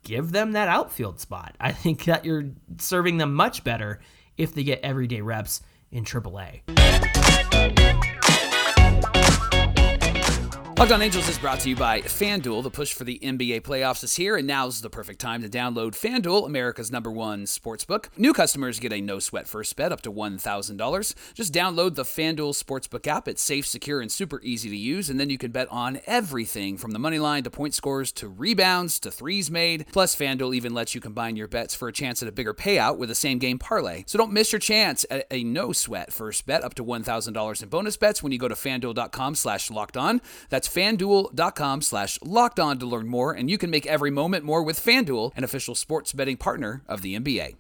give 0.04 0.32
them 0.32 0.52
that 0.54 0.68
outfield 0.68 1.20
spot. 1.20 1.56
I 1.60 1.72
think 1.72 2.06
that 2.06 2.26
you're 2.26 2.46
serving 2.78 3.18
them 3.18 3.34
much 3.34 3.64
better 3.64 4.00
if 4.38 4.54
they 4.54 4.64
get 4.64 4.82
everyday 4.82 5.22
reps 5.22 5.62
in 5.92 6.04
AAA. 6.04 7.41
Locked 10.82 10.94
On 10.94 11.02
Angels 11.04 11.30
is 11.30 11.38
brought 11.38 11.60
to 11.60 11.70
you 11.70 11.76
by 11.76 12.02
FanDuel. 12.02 12.64
The 12.64 12.72
push 12.72 12.92
for 12.92 13.04
the 13.04 13.20
NBA 13.22 13.62
playoffs 13.62 14.04
is 14.04 14.16
here, 14.16 14.36
and 14.36 14.48
now's 14.48 14.82
the 14.82 14.90
perfect 14.90 15.22
time 15.22 15.44
to 15.44 15.48
download 15.48 15.92
FanDuel, 15.92 16.48
America's 16.48 16.92
number 16.92 17.12
one 17.12 17.44
sportsbook. 17.44 18.08
New 18.18 18.34
customers 18.34 18.80
get 18.80 18.92
a 18.92 19.00
no 19.00 19.20
sweat 19.20 19.48
first 19.48 19.76
bet 19.76 19.92
up 19.92 20.02
to 20.02 20.12
$1,000. 20.12 21.14
Just 21.36 21.54
download 21.54 21.94
the 21.94 22.02
FanDuel 22.02 22.60
Sportsbook 22.60 23.06
app. 23.06 23.28
It's 23.28 23.44
safe, 23.44 23.68
secure, 23.68 24.02
and 24.02 24.12
super 24.12 24.42
easy 24.42 24.72
to 24.72 24.76
use, 24.76 25.12
and 25.12 25.20
then 25.20 25.30
you 25.30 25.38
can 25.38 25.52
bet 25.52 25.68
on 25.70 26.02
everything 26.08 26.80
from 26.80 26.90
the 26.90 27.00
money 27.00 27.20
line 27.20 27.44
to 27.44 27.52
point 27.52 27.76
scores 27.76 28.12
to 28.14 28.28
rebounds 28.28 29.00
to 29.02 29.12
threes 29.12 29.52
made. 29.52 29.86
Plus, 29.92 30.16
FanDuel 30.16 30.56
even 30.56 30.74
lets 30.74 30.96
you 30.96 31.00
combine 31.00 31.36
your 31.36 31.48
bets 31.48 31.76
for 31.76 31.90
a 31.90 31.94
chance 31.94 32.24
at 32.24 32.28
a 32.28 32.32
bigger 32.32 32.56
payout 32.56 32.98
with 32.98 33.12
a 33.12 33.16
same 33.16 33.38
game 33.38 33.60
parlay. 33.60 34.04
So 34.08 34.18
don't 34.18 34.34
miss 34.34 34.52
your 34.52 34.58
chance 34.58 35.06
at 35.12 35.28
a 35.30 35.44
no 35.44 35.74
sweat 35.74 36.12
first 36.12 36.48
bet 36.48 36.64
up 36.64 36.74
to 36.74 36.84
$1,000 36.84 37.62
in 37.62 37.70
bonus 37.70 37.98
bets 37.98 38.24
when 38.24 38.32
you 38.32 38.40
go 38.40 38.48
to 38.48 38.56
fanduel.com 38.56 39.36
slash 39.36 39.70
locked 39.70 39.96
on. 39.96 40.22
That's 40.50 40.71
fanduel.com 40.74 41.82
slash 41.82 42.20
locked 42.22 42.60
on 42.60 42.80
to 42.80 42.86
learn 42.86 43.08
more, 43.08 43.34
and 43.34 43.50
you 43.50 43.58
can 43.58 43.70
make 43.70 43.86
every 43.86 44.12
moment 44.12 44.46
more 44.46 44.64
with 44.64 44.84
FanDuel, 44.84 45.32
an 45.36 45.44
official 45.44 45.76
sports 45.76 46.14
betting 46.14 46.38
partner 46.38 46.82
of 46.88 47.02
the 47.02 47.16
NBA. 47.20 47.56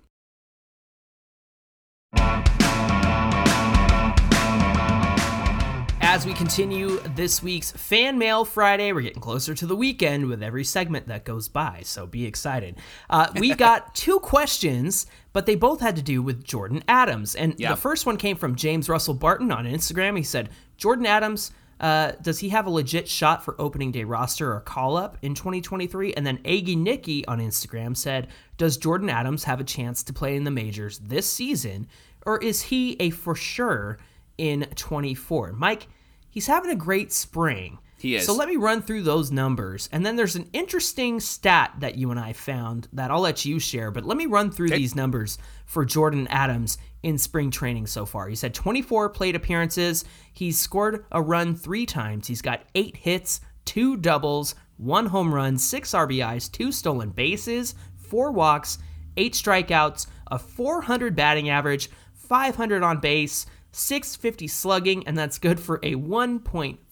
as 6.03 6.25
we 6.25 6.33
continue 6.33 6.99
this 7.15 7.41
week's 7.41 7.71
Fan 7.71 8.17
Mail 8.17 8.43
Friday, 8.43 8.91
we're 8.91 9.01
getting 9.01 9.21
closer 9.21 9.53
to 9.55 9.65
the 9.65 9.75
weekend 9.75 10.25
with 10.27 10.43
every 10.43 10.63
segment 10.65 11.07
that 11.07 11.23
goes 11.23 11.47
by, 11.47 11.79
so 11.85 12.05
be 12.05 12.25
excited. 12.25 12.75
Uh, 13.09 13.27
we 13.35 13.53
got 13.55 13.95
two 13.95 14.19
questions, 14.19 15.05
but 15.31 15.45
they 15.45 15.55
both 15.55 15.79
had 15.79 15.95
to 15.95 16.01
do 16.01 16.21
with 16.21 16.43
Jordyn 16.43 16.83
Adams. 16.87 17.33
And 17.33 17.55
Yeah. 17.57 17.69
the 17.69 17.75
first 17.77 18.05
one 18.05 18.17
came 18.17 18.35
from 18.35 18.55
James 18.57 18.89
Russell 18.89 19.13
Barton 19.13 19.51
on 19.53 19.63
Instagram. 19.65 20.17
He 20.17 20.23
said, 20.23 20.49
Jordyn 20.77 21.05
Adams, 21.05 21.51
uh, 21.81 22.11
does 22.21 22.39
he 22.39 22.49
have 22.49 22.67
a 22.67 22.69
legit 22.69 23.09
shot 23.09 23.43
for 23.43 23.59
opening 23.59 23.91
day 23.91 24.03
roster 24.03 24.53
or 24.53 24.61
call 24.61 24.95
up 24.95 25.17
in 25.23 25.33
2023? 25.33 26.13
And 26.13 26.25
then 26.25 26.39
Aggie 26.45 26.75
Nicky 26.75 27.25
on 27.25 27.39
Instagram 27.39 27.97
said, 27.97 28.27
Does 28.57 28.77
Jordyn 28.77 29.11
Adams 29.11 29.45
have 29.45 29.59
a 29.59 29.65
chance 29.65 30.03
to 30.03 30.13
play 30.13 30.35
in 30.35 30.43
the 30.43 30.51
majors 30.51 30.99
this 30.99 31.27
season, 31.27 31.87
or 32.23 32.37
is 32.37 32.61
he 32.61 32.95
a 32.99 33.09
for 33.09 33.33
sure 33.33 33.97
in 34.37 34.67
24? 34.75 35.53
Mike, 35.53 35.87
he's 36.29 36.45
having 36.45 36.69
a 36.69 36.75
great 36.75 37.11
spring. 37.11 37.79
He 38.01 38.15
is. 38.15 38.25
So 38.25 38.33
let 38.33 38.49
me 38.49 38.55
run 38.55 38.81
through 38.81 39.03
those 39.03 39.31
numbers. 39.31 39.87
And 39.91 40.03
then 40.03 40.15
there's 40.15 40.35
an 40.35 40.49
interesting 40.53 41.19
stat 41.19 41.75
that 41.79 41.95
you 41.95 42.09
and 42.09 42.19
I 42.19 42.33
found 42.33 42.87
that 42.93 43.11
I'll 43.11 43.21
let 43.21 43.45
you 43.45 43.59
share, 43.59 43.91
but 43.91 44.05
let 44.05 44.17
me 44.17 44.25
run 44.25 44.49
through 44.49 44.69
these 44.71 44.95
numbers 44.95 45.37
for 45.65 45.85
Jordyn 45.85 46.25
Adams 46.31 46.79
in 47.03 47.19
spring 47.19 47.51
training 47.51 47.85
so 47.85 48.05
far. 48.07 48.27
He's 48.27 48.41
had 48.41 48.55
24 48.55 49.09
plate 49.09 49.35
appearances. 49.35 50.03
He's 50.33 50.57
scored 50.57 51.05
a 51.11 51.21
run 51.21 51.55
three 51.55 51.85
times. 51.85 52.25
He's 52.25 52.41
got 52.41 52.63
eight 52.73 52.97
hits, 52.97 53.41
two 53.65 53.97
doubles, 53.97 54.55
one 54.77 55.05
home 55.05 55.31
run, 55.31 55.59
six 55.59 55.91
RBIs, 55.91 56.51
two 56.51 56.71
stolen 56.71 57.11
bases, 57.11 57.75
four 57.95 58.31
walks, 58.31 58.79
eight 59.15 59.33
strikeouts, 59.33 60.07
a 60.31 60.39
400 60.39 61.15
batting 61.15 61.49
average, 61.49 61.91
500 62.15 62.81
on 62.81 62.99
base, 62.99 63.45
650 63.73 64.47
slugging, 64.47 65.07
and 65.07 65.15
that's 65.15 65.37
good 65.37 65.59
for 65.59 65.79
a 65.83 65.93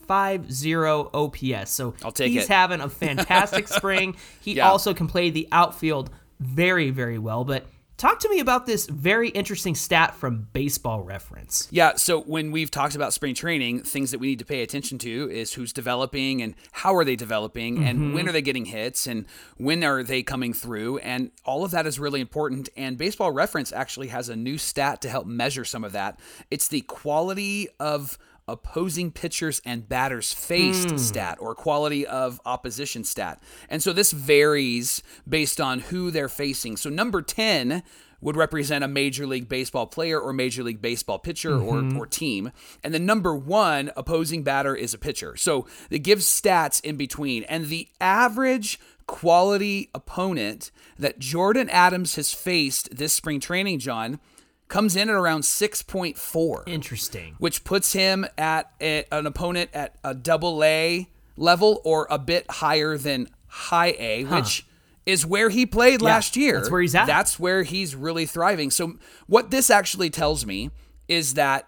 1.50 0.10 1.10
OPS. 1.13 1.72
So 1.72 1.93
I'll 2.04 2.12
take 2.12 2.32
he's 2.32 2.43
it. 2.43 2.50
having 2.50 2.82
a 2.82 2.89
fantastic 2.89 3.67
spring. 3.67 4.15
He 4.41 4.54
Yeah. 4.56 4.69
also 4.69 4.93
can 4.93 5.08
play 5.08 5.30
the 5.30 5.48
outfield 5.52 6.10
very, 6.39 6.89
very 6.89 7.17
well. 7.17 7.43
But 7.43 7.65
talk 7.98 8.19
to 8.19 8.30
me 8.30 8.39
about 8.39 8.65
this 8.65 8.88
very 8.88 9.28
interesting 9.30 9.76
stat 9.76 10.15
from 10.15 10.48
Baseball 10.54 11.02
Reference. 11.04 11.67
Yeah, 11.69 11.95
so 11.95 12.22
when 12.22 12.52
we've 12.52 12.72
talked 12.72 12.95
about 12.95 13.12
spring 13.13 13.36
training, 13.36 13.84
things 13.84 14.12
that 14.12 14.19
we 14.19 14.28
need 14.28 14.39
to 14.39 14.45
pay 14.45 14.62
attention 14.63 14.98
to 15.00 15.30
is 15.30 15.54
who's 15.54 15.74
developing 15.74 16.41
and 16.41 16.56
how 16.72 16.95
are 16.95 17.04
they 17.04 17.17
developing 17.17 17.84
and 17.84 18.00
mm-hmm. 18.00 18.13
when 18.13 18.30
are 18.30 18.32
they 18.32 18.41
getting 18.41 18.65
hits 18.65 19.06
and 19.06 19.26
when 19.58 19.84
are 19.84 20.02
they 20.02 20.24
coming 20.24 20.54
through 20.54 21.00
and 21.00 21.32
all 21.43 21.65
of 21.65 21.72
that 21.72 21.86
is 21.86 22.00
really 22.00 22.22
important 22.22 22.69
and 22.78 22.98
Baseball 22.98 23.32
Reference 23.34 23.74
actually 23.74 24.08
has 24.08 24.30
a 24.30 24.36
new 24.36 24.58
stat 24.58 25.02
to 25.02 25.10
help 25.10 25.28
measure 25.28 25.65
some 25.65 25.84
of 25.84 25.91
that. 25.91 26.17
It's 26.50 26.69
the 26.69 26.82
quality 26.82 27.67
of 27.82 28.17
opposing 28.52 29.12
pitchers 29.12 29.62
and 29.66 29.88
batters 29.88 30.34
faced 30.34 30.90
hmm. 30.90 30.98
stat 30.98 31.38
or 31.40 31.56
quality 31.56 32.06
of 32.06 32.42
opposition 32.46 33.04
stat. 33.04 33.42
And 33.70 33.82
so 33.82 33.94
this 33.94 34.12
varies 34.12 35.04
based 35.28 35.62
on 35.62 35.80
who 35.80 36.12
they're 36.12 36.30
facing. 36.30 36.78
So 36.78 36.90
number 36.90 37.22
10 37.22 37.84
would 38.22 38.36
represent 38.36 38.84
a 38.84 38.88
Major 38.88 39.26
League 39.26 39.48
Baseball 39.48 39.88
player 39.88 40.20
or 40.20 40.34
Major 40.34 40.64
League 40.64 40.82
Baseball 40.82 41.20
pitcher 41.20 41.54
or, 41.54 41.76
mm-hmm. 41.76 41.98
or 41.98 42.06
team. 42.06 42.52
And 42.84 42.94
the 42.94 43.00
number 43.00 43.34
one 43.34 43.92
opposing 43.96 44.44
batter 44.44 44.76
is 44.76 44.94
a 44.94 44.98
pitcher. 44.98 45.38
So 45.38 45.68
it 45.90 46.00
gives 46.00 46.26
stats 46.26 46.84
in 46.84 46.98
between. 46.98 47.44
And 47.44 47.68
the 47.68 47.88
average 48.02 48.80
quality 49.08 49.90
opponent 49.96 50.72
that 50.98 51.20
Jordyn 51.20 51.70
Adams 51.70 52.16
has 52.16 52.34
faced 52.34 52.96
this 52.96 53.14
spring 53.14 53.40
training, 53.40 53.80
John, 53.80 54.20
comes 54.69 54.95
in 54.95 55.10
at 55.10 55.15
around 55.15 55.41
6.4 55.41 56.63
Interesting. 56.67 57.36
which 57.39 57.63
puts 57.63 57.91
him 57.93 58.25
at 58.38 58.71
a, 58.79 59.03
an 59.12 59.25
opponent 59.25 59.71
at 59.73 59.95
a 60.03 60.13
double 60.13 60.63
A 60.63 61.10
level 61.36 61.82
or 61.84 62.08
a 62.10 62.17
bit 62.17 62.49
higher 62.49 62.97
than 62.97 63.27
high 63.47 63.95
A, 63.99 64.23
which 64.25 64.65
is 65.05 65.25
where 65.25 65.49
he 65.49 65.65
played 65.65 66.01
last 66.01 66.38
year. 66.38 66.60
that's 66.60 66.71
where 66.71 66.82
he's 66.82 66.95
at. 66.95 67.08
That's 67.08 67.39
where 67.39 67.63
he's 67.63 67.95
really 67.95 68.25
thriving. 68.25 68.69
So 68.71 68.97
what 69.27 69.49
this 69.49 69.69
actually 69.69 70.12
tells 70.12 70.45
me 70.45 70.69
is 71.08 71.34
that 71.34 71.67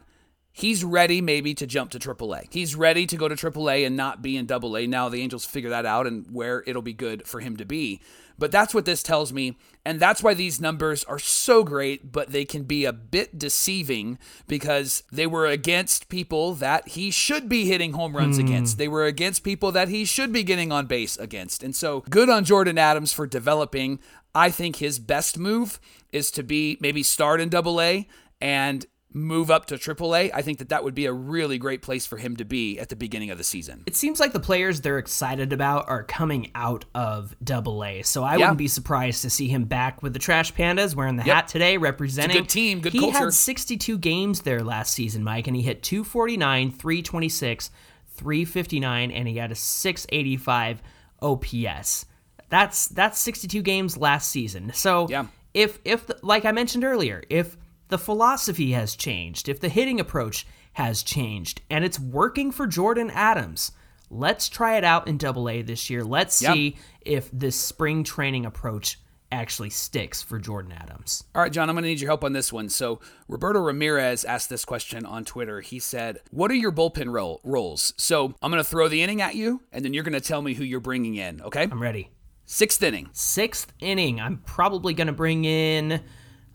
he's 0.51 0.83
ready 0.83 1.21
maybe 1.21 1.53
to 1.55 1.65
jump 1.65 1.91
to 1.91 1.99
AAA. 1.99 2.53
He's 2.53 2.75
ready 2.75 3.07
to 3.07 3.17
go 3.17 3.27
to 3.27 3.35
AAA 3.35 3.85
and 3.85 3.97
not 3.97 4.21
be 4.21 4.37
in 4.37 4.51
AA. 4.51 4.85
Now 4.87 5.09
the 5.09 5.21
Angels 5.21 5.45
figure 5.45 5.69
that 5.71 5.85
out 5.85 6.05
and 6.05 6.27
where 6.31 6.63
it'll 6.67 6.81
be 6.81 6.93
good 6.93 7.25
for 7.25 7.39
him 7.39 7.57
to 7.57 7.65
be. 7.65 7.99
But 8.41 8.51
that's 8.51 8.73
what 8.73 8.85
this 8.85 9.03
tells 9.03 9.31
me. 9.31 9.55
And 9.85 9.99
that's 9.99 10.23
why 10.23 10.33
these 10.33 10.59
numbers 10.59 11.03
are 11.03 11.19
so 11.19 11.63
great, 11.63 12.11
but 12.11 12.31
they 12.31 12.43
can 12.43 12.63
be 12.63 12.85
a 12.85 12.91
bit 12.91 13.37
deceiving 13.37 14.17
because 14.47 15.03
they 15.11 15.27
were 15.27 15.45
against 15.45 16.09
people 16.09 16.55
that 16.55 16.87
he 16.89 17.11
should 17.11 17.47
be 17.47 17.67
hitting 17.67 17.93
home 17.93 18.17
runs 18.17 18.39
hmm. 18.39 18.45
against. 18.47 18.79
They 18.79 18.87
were 18.87 19.05
against 19.05 19.43
people 19.43 19.71
that 19.73 19.89
he 19.89 20.05
should 20.05 20.33
be 20.33 20.41
getting 20.41 20.71
on 20.71 20.87
base 20.87 21.17
against. 21.17 21.61
And 21.61 21.75
so 21.75 22.03
good 22.09 22.31
on 22.31 22.43
Jordyn 22.43 22.79
Adams 22.79 23.13
for 23.13 23.27
developing. 23.27 23.99
I 24.33 24.49
think 24.49 24.77
his 24.77 24.97
best 24.97 25.37
move 25.37 25.79
is 26.11 26.31
to 26.31 26.41
be 26.41 26.79
maybe 26.81 27.03
start 27.03 27.41
in 27.41 27.49
double 27.49 27.79
A 27.79 28.07
and 28.41 28.87
move 29.13 29.51
up 29.51 29.65
to 29.65 29.75
AAA. 29.77 30.31
I 30.33 30.41
think 30.41 30.59
that 30.59 30.69
that 30.69 30.83
would 30.83 30.95
be 30.95 31.05
a 31.05 31.11
really 31.13 31.57
great 31.57 31.81
place 31.81 32.05
for 32.05 32.17
him 32.17 32.37
to 32.37 32.45
be 32.45 32.79
at 32.79 32.89
the 32.89 32.95
beginning 32.95 33.29
of 33.29 33.37
the 33.37 33.43
season. 33.43 33.83
It 33.85 33.95
seems 33.95 34.19
like 34.19 34.31
the 34.31 34.39
players 34.39 34.81
they're 34.81 34.97
excited 34.99 35.51
about 35.51 35.89
are 35.89 36.03
coming 36.03 36.49
out 36.55 36.85
of 36.95 37.35
Double 37.43 37.83
A, 37.83 38.03
so 38.03 38.23
I 38.23 38.33
Yeah. 38.35 38.37
wouldn't 38.45 38.57
be 38.57 38.67
surprised 38.69 39.21
to 39.23 39.29
see 39.29 39.47
him 39.49 39.65
back 39.65 40.01
with 40.01 40.13
the 40.13 40.19
Trash 40.19 40.53
Pandas 40.53 40.95
wearing 40.95 41.17
the 41.17 41.23
hat 41.23 41.47
today, 41.49 41.75
representing. 41.77 42.37
good 42.37 42.49
team, 42.49 42.79
good 42.79 42.93
he 42.93 42.99
culture. 42.99 43.17
had 43.19 43.33
62 43.33 43.97
games 43.97 44.41
there 44.41 44.63
last 44.63 44.93
season, 44.93 45.23
Mike, 45.23 45.47
and 45.47 45.55
he 45.57 45.61
hit 45.61 45.83
249, 45.83 46.71
326, 46.71 47.69
359, 48.15 49.11
and 49.11 49.27
he 49.27 49.35
had 49.37 49.51
a 49.51 49.55
685 49.55 50.81
OPS. 51.21 52.05
That's 52.49 52.87
that's 52.87 53.19
62 53.19 53.61
games 53.61 53.97
last 53.97 54.29
season. 54.29 54.71
So 54.73 55.07
Yeah. 55.09 55.25
if 55.53 55.79
if 55.85 56.07
the, 56.07 56.17
like 56.21 56.45
I 56.45 56.51
mentioned 56.51 56.83
earlier, 56.83 57.23
if 57.29 57.57
the 57.91 57.99
philosophy 57.99 58.71
has 58.71 58.95
changed, 58.95 59.47
if 59.47 59.59
the 59.59 59.69
hitting 59.69 59.99
approach 59.99 60.47
has 60.73 61.03
changed, 61.03 61.61
and 61.69 61.85
it's 61.85 61.99
working 61.99 62.51
for 62.51 62.65
Jordyn 62.65 63.11
Adams, 63.13 63.71
let's 64.09 64.49
try 64.49 64.77
it 64.77 64.83
out 64.83 65.07
in 65.07 65.17
Double 65.17 65.47
A 65.49 65.61
this 65.61 65.89
year. 65.89 66.03
Let's 66.03 66.41
Yeah. 66.41 66.53
see 66.53 66.77
if 67.01 67.29
this 67.31 67.55
spring 67.59 68.03
training 68.03 68.45
approach 68.45 68.97
actually 69.33 69.69
sticks 69.69 70.21
for 70.21 70.39
Jordyn 70.39 70.73
Adams. 70.75 71.23
All 71.35 71.41
right, 71.41 71.51
John, 71.51 71.69
I'm 71.69 71.75
going 71.75 71.83
to 71.83 71.89
need 71.89 72.01
your 72.01 72.09
help 72.09 72.23
on 72.23 72.33
this 72.33 72.51
one. 72.51 72.67
So, 72.69 72.99
Roberto 73.29 73.59
Ramirez 73.59 74.25
asked 74.25 74.49
this 74.49 74.65
question 74.65 75.05
on 75.05 75.23
Twitter. 75.23 75.61
He 75.61 75.79
said, 75.79 76.19
What 76.31 76.51
are 76.51 76.55
your 76.55 76.71
bullpen 76.73 77.11
role, 77.13 77.39
roles? 77.43 77.93
So, 77.97 78.33
I'm 78.41 78.51
going 78.51 78.61
to 78.63 78.69
throw 78.69 78.87
the 78.89 79.01
inning 79.01 79.21
at 79.21 79.35
you, 79.35 79.61
and 79.71 79.85
then 79.85 79.93
you're 79.93 80.03
going 80.03 80.13
to 80.13 80.19
tell 80.21 80.41
me 80.41 80.53
who 80.55 80.63
you're 80.65 80.81
bringing 80.81 81.15
in, 81.15 81.41
okay? 81.43 81.63
I'm 81.71 81.81
ready. 81.81 82.09
Sixth 82.45 82.83
inning. 82.83 83.09
Sixth 83.13 83.71
inning, 83.79 84.19
I'm 84.19 84.39
probably 84.39 84.93
gonna 84.93 85.13
bring 85.13 85.45
in 85.45 86.01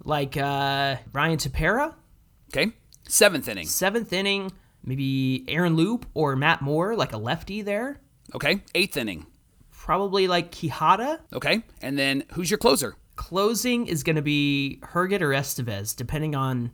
like 0.07 0.37
uh 0.37 0.97
Ryan 1.13 1.37
Tepera. 1.39 1.95
Okay. 2.51 2.73
Seventh 3.09 3.49
inning. 3.49 3.67
Seventh 3.67 4.13
inning, 4.13 4.51
maybe 4.85 5.45
Aaron 5.49 5.77
Loup 5.77 6.07
or 6.15 6.35
Matt 6.37 6.63
Moore, 6.63 6.97
like 6.97 7.13
a 7.13 7.19
lefty 7.19 7.63
there. 7.63 8.01
Okay. 8.35 8.63
Eighth 8.75 8.97
inning. 8.97 9.27
Probably 9.71 10.27
like 10.27 10.51
Quijada. 10.51 11.21
Okay. 11.33 11.63
And 11.83 11.99
then 11.99 12.25
who's 12.33 12.51
your 12.51 12.59
closer? 12.59 12.95
Closing 13.17 13.87
is 13.87 14.03
going 14.03 14.17
to 14.17 14.23
be 14.23 14.79
Herget 14.83 15.21
or 15.21 15.29
Estevez, 15.31 15.95
depending 15.95 16.35
on 16.35 16.73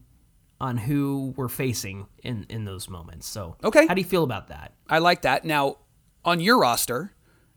on 0.61 0.77
who 0.77 1.35
we're 1.37 1.49
facing 1.49 2.07
in 2.23 2.47
in 2.49 2.65
those 2.65 2.89
moments. 2.89 3.27
So, 3.27 3.57
Okay. 3.65 3.87
how 3.87 3.95
do 3.95 4.01
you 4.01 4.07
feel 4.07 4.23
about 4.25 4.49
that? 4.49 4.73
I 4.89 4.99
like 4.99 5.23
that. 5.23 5.45
Now, 5.45 5.79
on 6.25 6.39
your 6.41 6.59
roster, 6.59 7.13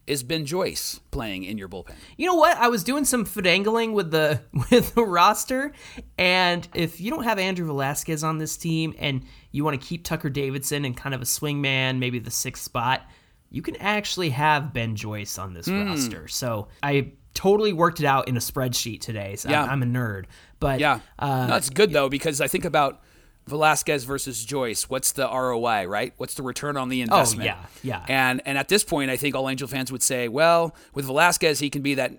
is 0.07 0.21
Ben 0.23 0.45
Joyce 0.45 0.99
playing 1.11 1.43
in 1.43 1.57
your 1.57 1.67
bullpen? 1.67 1.93
You 2.17 2.27
know 2.27 2.35
what? 2.35 2.57
I 2.57 2.67
was 2.67 2.83
doing 2.83 3.05
some 3.05 3.25
finagling 3.25 3.93
with 3.93 4.11
the 4.11 4.41
with 4.71 4.93
the 4.95 5.03
roster, 5.03 5.71
and 6.17 6.67
if 6.73 7.01
you 7.01 7.11
don't 7.11 7.23
have 7.23 7.39
Andrew 7.39 7.65
Velazquez 7.65 8.23
on 8.23 8.37
this 8.37 8.57
team, 8.57 8.93
and 8.99 9.23
you 9.51 9.63
want 9.63 9.79
to 9.79 9.87
keep 9.87 10.03
Tucker 10.03 10.29
Davidson 10.29 10.85
in 10.85 10.93
kind 10.93 11.15
of 11.15 11.21
a 11.21 11.25
swingman, 11.25 11.97
maybe 11.99 12.19
the 12.19 12.31
sixth 12.31 12.63
spot, 12.63 13.01
you 13.49 13.61
can 13.61 13.75
actually 13.77 14.29
have 14.31 14.73
Ben 14.73 14.95
Joyce 14.95 15.37
on 15.37 15.53
this 15.53 15.67
Hmm. 15.67 15.85
roster. 15.87 16.27
So 16.27 16.67
I 16.83 17.13
totally 17.33 17.73
worked 17.73 17.99
it 17.99 18.05
out 18.05 18.27
in 18.27 18.37
a 18.37 18.39
spreadsheet 18.39 19.01
today. 19.01 19.35
So 19.35 19.49
Yeah. 19.49 19.63
I'm, 19.63 19.69
I'm 19.69 19.83
a 19.83 19.85
nerd, 19.85 20.25
but 20.59 20.79
Yeah. 20.79 20.99
uh, 21.19 21.47
no, 21.47 21.53
that's 21.53 21.69
good, 21.69 21.91
though, 21.91 22.07
because 22.09 22.39
I 22.41 22.47
think 22.47 22.63
about 22.65 23.01
Velazquez 23.47 24.03
versus 24.03 24.43
Joyce. 24.43 24.89
What's 24.89 25.11
the 25.11 25.27
ROI, 25.27 25.85
right? 25.85 26.13
What's 26.17 26.33
the 26.33 26.43
return 26.43 26.77
on 26.77 26.89
the 26.89 27.01
oh, 27.01 27.03
investment? 27.03 27.49
Oh, 27.49 27.53
yeah, 27.83 27.99
yeah. 27.99 28.05
And 28.07 28.41
and 28.45 28.57
at 28.57 28.67
this 28.69 28.83
point, 28.83 29.11
I 29.11 29.17
think 29.17 29.35
all 29.35 29.49
Angel 29.49 29.67
fans 29.67 29.91
would 29.91 30.03
say, 30.03 30.27
well, 30.27 30.75
with 30.93 31.05
Velazquez, 31.05 31.59
he 31.59 31.69
can 31.69 31.81
be 31.81 31.93
that 31.95 32.13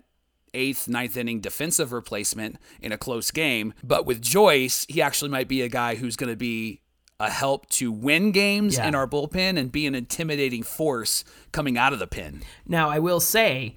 eighth, 0.54 0.88
ninth 0.88 1.16
inning 1.16 1.40
defensive 1.40 1.92
replacement 1.92 2.56
in 2.80 2.92
a 2.92 2.98
close 2.98 3.30
game. 3.30 3.74
But 3.84 4.06
with 4.06 4.22
Joyce, 4.22 4.86
he 4.88 5.02
actually 5.02 5.30
might 5.30 5.48
be 5.48 5.62
a 5.62 5.68
guy 5.68 5.96
who's 5.96 6.16
going 6.16 6.30
to 6.32 6.36
be 6.36 6.80
a 7.18 7.30
help 7.30 7.68
to 7.70 7.90
win 7.90 8.30
games 8.30 8.76
Yeah. 8.76 8.88
in 8.88 8.94
our 8.94 9.06
bullpen 9.06 9.58
and 9.58 9.72
be 9.72 9.86
an 9.86 9.94
intimidating 9.94 10.62
force 10.62 11.24
coming 11.52 11.76
out 11.78 11.92
of 11.92 11.98
the 11.98 12.06
pin. 12.06 12.42
Now, 12.66 12.90
I 12.90 12.98
will 12.98 13.20
say, 13.20 13.76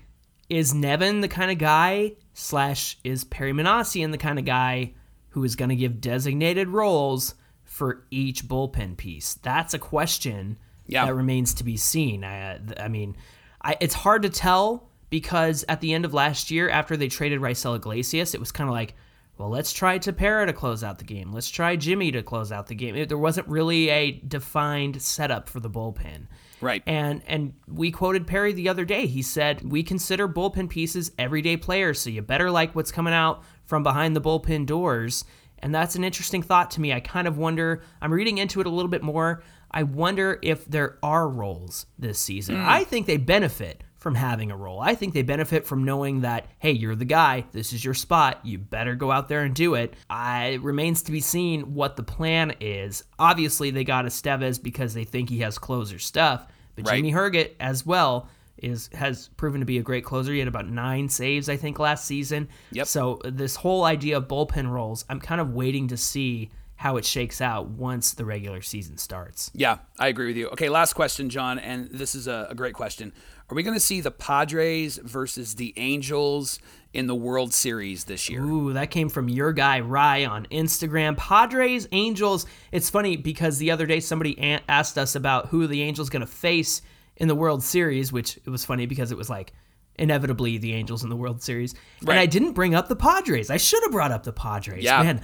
is 0.49 0.73
Nevin 0.73 1.21
the 1.21 1.27
kind 1.27 1.51
of 1.51 1.57
guy, 1.57 2.13
slash, 2.33 2.97
is 3.03 3.23
Perry 3.23 3.53
Minasian 3.53 4.11
the 4.11 4.17
kind 4.17 4.39
of 4.39 4.45
guy 4.45 4.93
who 5.31 5.43
is 5.43 5.55
going 5.55 5.69
to 5.69 5.75
give 5.75 6.01
designated 6.01 6.67
roles 6.69 7.35
for 7.63 8.03
each 8.11 8.45
bullpen 8.45 8.97
piece? 8.97 9.35
That's 9.35 9.73
a 9.73 9.79
question 9.79 10.57
Yeah. 10.87 11.05
that 11.05 11.13
remains 11.13 11.53
to 11.55 11.63
be 11.63 11.77
seen. 11.77 12.23
I, 12.23 12.59
I 12.79 12.87
mean, 12.87 13.15
I, 13.61 13.77
it's 13.79 13.93
hard 13.93 14.23
to 14.23 14.29
tell 14.29 14.89
because 15.09 15.65
at 15.67 15.81
the 15.81 15.93
end 15.93 16.05
of 16.05 16.13
last 16.13 16.51
year, 16.51 16.69
after 16.69 16.95
they 16.97 17.07
traded 17.07 17.41
Raisel 17.41 17.75
Iglesias, 17.75 18.33
it 18.33 18.39
was 18.39 18.51
kind 18.51 18.69
of 18.69 18.73
like, 18.73 18.95
well, 19.39 19.49
let's 19.49 19.71
try 19.73 19.97
Tepera 19.97 20.45
to 20.45 20.53
close 20.53 20.83
out 20.83 20.97
the 20.99 21.05
game. 21.05 21.31
Let's 21.31 21.49
try 21.49 21.75
Jimmy 21.77 22.11
to 22.11 22.21
close 22.21 22.51
out 22.51 22.67
the 22.67 22.75
game. 22.75 22.95
It- 22.95 23.07
there 23.09 23.17
wasn't 23.17 23.47
really 23.47 23.89
a 23.89 24.11
defined 24.11 25.01
setup 25.01 25.47
for 25.49 25.59
the 25.61 25.69
bullpen. 25.69 26.27
Right. 26.61 26.83
And 26.85 27.21
and 27.25 27.53
we 27.67 27.89
quoted 27.89 28.27
Perry 28.27 28.51
the 28.51 28.67
other 28.67 28.83
day. 28.83 29.05
He 29.07 29.21
said, 29.21 29.71
"We 29.71 29.81
consider 29.81 30.27
bullpen 30.27 30.69
pieces 30.69 31.13
everyday 31.17 31.55
players, 31.55 31.99
so 32.01 32.09
you 32.09 32.21
better 32.21 32.51
like 32.51 32.75
what's 32.75 32.91
coming 32.91 33.13
out 33.13 33.41
from 33.65 33.81
behind 33.81 34.13
the 34.13 34.21
bullpen 34.21 34.65
doors." 34.65 35.23
And 35.59 35.73
that's 35.73 35.95
an 35.95 36.03
interesting 36.03 36.41
thought 36.41 36.71
to 36.71 36.81
me. 36.81 36.91
I 36.93 36.99
kind 36.99 37.27
of 37.27 37.37
wonder, 37.37 37.81
I'm 38.01 38.13
reading 38.13 38.37
into 38.37 38.59
it 38.61 38.67
a 38.67 38.69
little 38.69 38.89
bit 38.89 39.03
more. 39.03 39.41
I 39.71 39.83
wonder 39.83 40.39
if 40.41 40.65
there 40.65 40.97
are 41.03 41.29
roles 41.29 41.85
this 41.97 42.17
season. 42.19 42.55
Hmm. 42.55 42.65
I 42.67 42.83
think 42.83 43.07
they 43.07 43.17
benefit 43.17 43.83
from 43.99 44.15
having 44.15 44.49
a 44.49 44.57
role. 44.57 44.79
I 44.79 44.95
think 44.95 45.13
they 45.13 45.21
benefit 45.21 45.67
from 45.67 45.83
knowing 45.83 46.21
that, 46.21 46.47
hey, 46.57 46.71
you're 46.71 46.95
the 46.95 47.05
guy, 47.05 47.45
this 47.51 47.73
is 47.73 47.83
your 47.83 47.93
spot, 47.93 48.39
you 48.43 48.57
better 48.57 48.95
go 48.95 49.11
out 49.11 49.27
there 49.27 49.41
and 49.41 49.53
do 49.53 49.75
it. 49.75 49.93
I, 50.09 50.45
it 50.47 50.61
remains 50.61 51.03
to 51.03 51.11
be 51.11 51.19
seen 51.19 51.75
what 51.75 51.97
the 51.97 52.03
plan 52.03 52.55
is. 52.61 53.03
Obviously, 53.19 53.71
they 53.71 53.83
got 53.83 54.05
Estevez 54.05 54.61
because 54.61 54.93
they 54.93 55.03
think 55.03 55.29
he 55.29 55.39
has 55.39 55.57
closer 55.57 55.99
stuff, 55.99 56.47
but 56.75 56.87
Right. 56.87 56.95
Jimmy 56.95 57.11
Herget 57.11 57.51
as 57.59 57.85
well 57.85 58.29
is 58.57 58.89
has 58.93 59.29
proven 59.37 59.59
to 59.61 59.65
be 59.65 59.77
a 59.77 59.83
great 59.83 60.03
closer. 60.03 60.33
He 60.33 60.39
had 60.39 60.47
about 60.47 60.67
nine 60.67 61.07
saves, 61.09 61.49
I 61.49 61.57
think, 61.57 61.79
last 61.79 62.05
season. 62.05 62.49
Yep. 62.71 62.87
So 62.87 63.21
this 63.23 63.55
whole 63.55 63.83
idea 63.83 64.17
of 64.17 64.27
bullpen 64.27 64.69
roles, 64.69 65.05
I'm 65.09 65.19
kind 65.19 65.39
of 65.41 65.53
waiting 65.53 65.87
to 65.89 65.97
see 65.97 66.51
how 66.79 66.95
it 66.95 67.03
shakes 67.03 67.41
out 67.41 67.67
once 67.67 68.13
the 68.13 68.23
regular 68.23 68.61
season 68.61 68.97
starts. 68.97 69.51
Yeah, 69.53 69.79
I 69.99 70.07
agree 70.07 70.27
with 70.27 70.37
you. 70.37 70.47
Okay, 70.51 70.69
last 70.69 70.93
question, 70.93 71.29
John, 71.29 71.59
and 71.59 71.89
this 71.91 72.15
is 72.15 72.25
a, 72.25 72.47
a 72.51 72.55
great 72.55 72.73
question. 72.73 73.11
Are 73.49 73.55
we 73.55 73.63
going 73.63 73.75
to 73.75 73.81
see 73.81 73.99
the 73.99 74.11
Padres 74.11 74.95
versus 74.95 75.55
the 75.55 75.73
Angels 75.75 76.57
in 76.93 77.07
the 77.07 77.15
World 77.15 77.53
Series 77.53 78.05
this 78.05 78.29
year? 78.29 78.41
Ooh, 78.45 78.71
that 78.71 78.91
came 78.91 79.09
from 79.09 79.27
your 79.27 79.51
guy 79.51 79.81
Rye 79.81 80.23
on 80.23 80.45
Instagram. 80.51 81.17
Padres, 81.17 81.85
Angels. 81.91 82.45
It's 82.71 82.89
funny 82.89 83.17
because 83.17 83.57
the 83.57 83.71
other 83.71 83.85
day 83.85 83.99
somebody 83.99 84.39
asked 84.69 84.97
us 84.97 85.15
about 85.15 85.47
who 85.47 85.67
the 85.67 85.81
Angels 85.81 86.09
going 86.09 86.21
to 86.21 86.27
face 86.31 86.81
in 87.17 87.27
the 87.27 87.35
World 87.35 87.61
Series, 87.61 88.13
which 88.13 88.37
it 88.37 88.49
was 88.49 88.63
funny 88.63 88.85
because 88.85 89.11
it 89.11 89.17
was 89.17 89.29
like 89.29 89.51
inevitably 89.97 90.57
the 90.57 90.73
Angels 90.75 91.03
in 91.03 91.09
the 91.09 91.17
World 91.17 91.43
Series. 91.43 91.75
Right. 92.01 92.13
And 92.13 92.19
I 92.21 92.25
didn't 92.25 92.53
bring 92.53 92.73
up 92.73 92.87
the 92.87 92.95
Padres. 92.95 93.49
I 93.49 93.57
should 93.57 93.83
have 93.83 93.91
brought 93.91 94.13
up 94.13 94.23
the 94.23 94.31
Padres. 94.31 94.81
Yeah. 94.81 95.03
Man, 95.03 95.21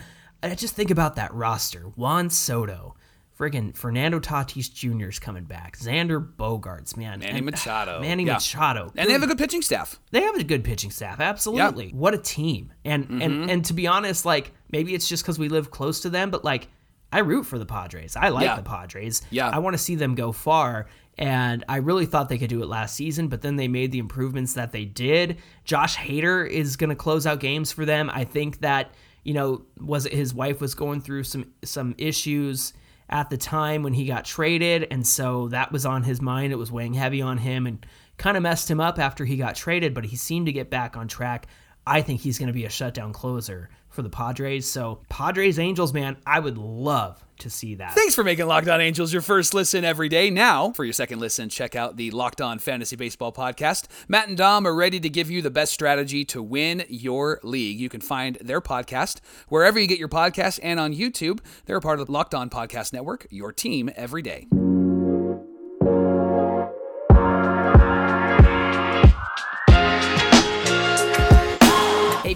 I 0.51 0.55
just 0.55 0.75
think 0.75 0.91
about 0.91 1.15
that 1.15 1.33
roster. 1.33 1.81
Juan 1.95 2.29
Soto. 2.29 2.95
Friggin' 3.37 3.75
Fernando 3.75 4.17
Tatis 4.21 4.71
Jr. 4.73 5.09
is 5.09 5.19
coming 5.19 5.43
back. 5.43 5.77
Xander 5.77 6.25
Bogaerts, 6.25 6.95
man. 6.95 7.19
Manny 7.19 7.39
And- 7.39 7.45
Machado. 7.45 7.99
Manny 7.99 8.23
Yeah. 8.23 8.33
Machado. 8.35 8.93
And 8.95 9.09
they 9.09 9.11
have 9.13 9.23
a 9.23 9.27
good 9.27 9.37
pitching 9.37 9.61
staff. 9.61 9.99
They 10.11 10.21
have 10.21 10.35
a 10.35 10.43
good 10.45 10.63
pitching 10.63 10.89
staff, 10.89 11.19
absolutely. 11.19 11.89
What 11.89 12.13
a 12.13 12.17
team! 12.17 12.71
And 12.85 13.03
Mm-hmm. 13.03 13.21
and 13.21 13.51
and 13.51 13.65
to 13.65 13.73
be 13.73 13.87
honest, 13.87 14.23
like 14.25 14.53
maybe 14.71 14.93
it's 14.93 15.09
just 15.09 15.21
because 15.23 15.37
we 15.37 15.49
live 15.49 15.69
close 15.69 15.99
to 16.01 16.09
them, 16.09 16.31
but 16.31 16.45
like 16.45 16.69
I 17.11 17.19
root 17.19 17.45
for 17.45 17.59
the 17.59 17.65
Padres. 17.65 18.15
I 18.15 18.29
like 18.29 18.45
Yeah. 18.45 18.55
the 18.55 18.61
Padres. 18.63 19.21
Yeah. 19.31 19.49
I 19.49 19.59
want 19.59 19.73
to 19.73 19.77
see 19.79 19.95
them 19.95 20.15
go 20.15 20.31
far. 20.31 20.87
And 21.17 21.63
I 21.67 21.77
really 21.77 22.05
thought 22.05 22.29
they 22.29 22.37
could 22.37 22.49
do 22.49 22.61
it 22.61 22.67
last 22.67 22.95
season, 22.95 23.27
but 23.29 23.41
then 23.41 23.57
they 23.57 23.67
made 23.69 23.91
the 23.91 23.99
improvements 23.99 24.53
that 24.53 24.71
they 24.71 24.83
did. 24.85 25.37
Josh 25.65 25.95
Hader 25.97 26.49
is 26.49 26.75
going 26.77 26.89
to 26.89 26.95
close 26.95 27.25
out 27.27 27.39
games 27.41 27.71
for 27.71 27.83
them. 27.85 28.09
I 28.13 28.23
think 28.25 28.59
that 28.61 28.91
you 29.25 29.33
know 29.33 29.65
was 29.81 30.05
it 30.05 30.13
his 30.13 30.33
wife 30.33 30.61
was 30.61 30.73
going 30.75 31.01
through 31.01 31.23
some 31.23 31.51
some 31.63 31.93
issues 31.97 32.73
at 33.09 33.29
the 33.29 33.37
time 33.37 33.83
when 33.83 33.93
he 33.93 34.05
got 34.05 34.23
traded, 34.23 34.87
and 34.89 35.05
so 35.05 35.49
that 35.49 35.71
was 35.71 35.85
on 35.85 36.03
his 36.03 36.21
mind. 36.21 36.53
It 36.53 36.57
was 36.57 36.71
weighing 36.71 36.93
heavy 36.93 37.21
on 37.21 37.37
him 37.37 37.67
and 37.67 37.85
kind 38.17 38.37
of 38.37 38.43
messed 38.43 38.71
him 38.71 38.79
up 38.79 38.97
after 38.97 39.25
he 39.25 39.35
got 39.35 39.55
traded, 39.55 39.93
but 39.93 40.05
he 40.05 40.15
seemed 40.15 40.45
to 40.45 40.53
get 40.53 40.69
back 40.69 40.95
on 40.95 41.07
track. 41.07 41.47
I 41.85 42.01
think 42.01 42.21
he's 42.21 42.39
going 42.39 42.47
to 42.47 42.53
be 42.53 42.65
a 42.65 42.69
shutdown 42.69 43.13
closer 43.13 43.69
for 43.89 44.01
the 44.01 44.09
Padres. 44.09 44.67
So, 44.67 45.01
Padres 45.09 45.59
Angels, 45.59 45.93
man, 45.93 46.17
I 46.25 46.39
would 46.39 46.57
love 46.57 47.23
to 47.39 47.49
see 47.49 47.75
that. 47.75 47.93
Thanks 47.93 48.15
for 48.15 48.23
making 48.23 48.47
Locked 48.47 48.67
On 48.67 48.81
Angels 48.81 49.11
your 49.13 49.21
first 49.21 49.53
listen 49.53 49.83
every 49.83 50.09
day. 50.09 50.29
Now, 50.29 50.71
for 50.71 50.83
your 50.83 50.93
second 50.93 51.19
listen, 51.19 51.49
check 51.49 51.75
out 51.75 51.97
the 51.97 52.11
Locked 52.11 52.41
On 52.41 52.59
Fantasy 52.59 52.95
Baseball 52.95 53.31
podcast. 53.31 53.85
Matt 54.07 54.27
and 54.27 54.37
Dom 54.37 54.65
are 54.67 54.75
ready 54.75 54.99
to 54.99 55.09
give 55.09 55.29
you 55.29 55.41
the 55.41 55.51
best 55.51 55.73
strategy 55.73 56.25
to 56.25 56.41
win 56.41 56.83
your 56.87 57.39
league. 57.43 57.79
You 57.79 57.89
can 57.89 58.01
find 58.01 58.37
their 58.41 58.61
podcast 58.61 59.19
wherever 59.49 59.79
you 59.79 59.87
get 59.87 59.99
your 59.99 60.09
podcasts 60.09 60.59
and 60.63 60.79
on 60.79 60.93
YouTube. 60.93 61.39
They're 61.65 61.77
a 61.77 61.81
part 61.81 61.99
of 61.99 62.07
the 62.07 62.11
Locked 62.11 62.33
On 62.33 62.49
Podcast 62.49 62.93
Network, 62.93 63.27
your 63.29 63.51
team 63.51 63.89
every 63.95 64.21
day. 64.21 64.47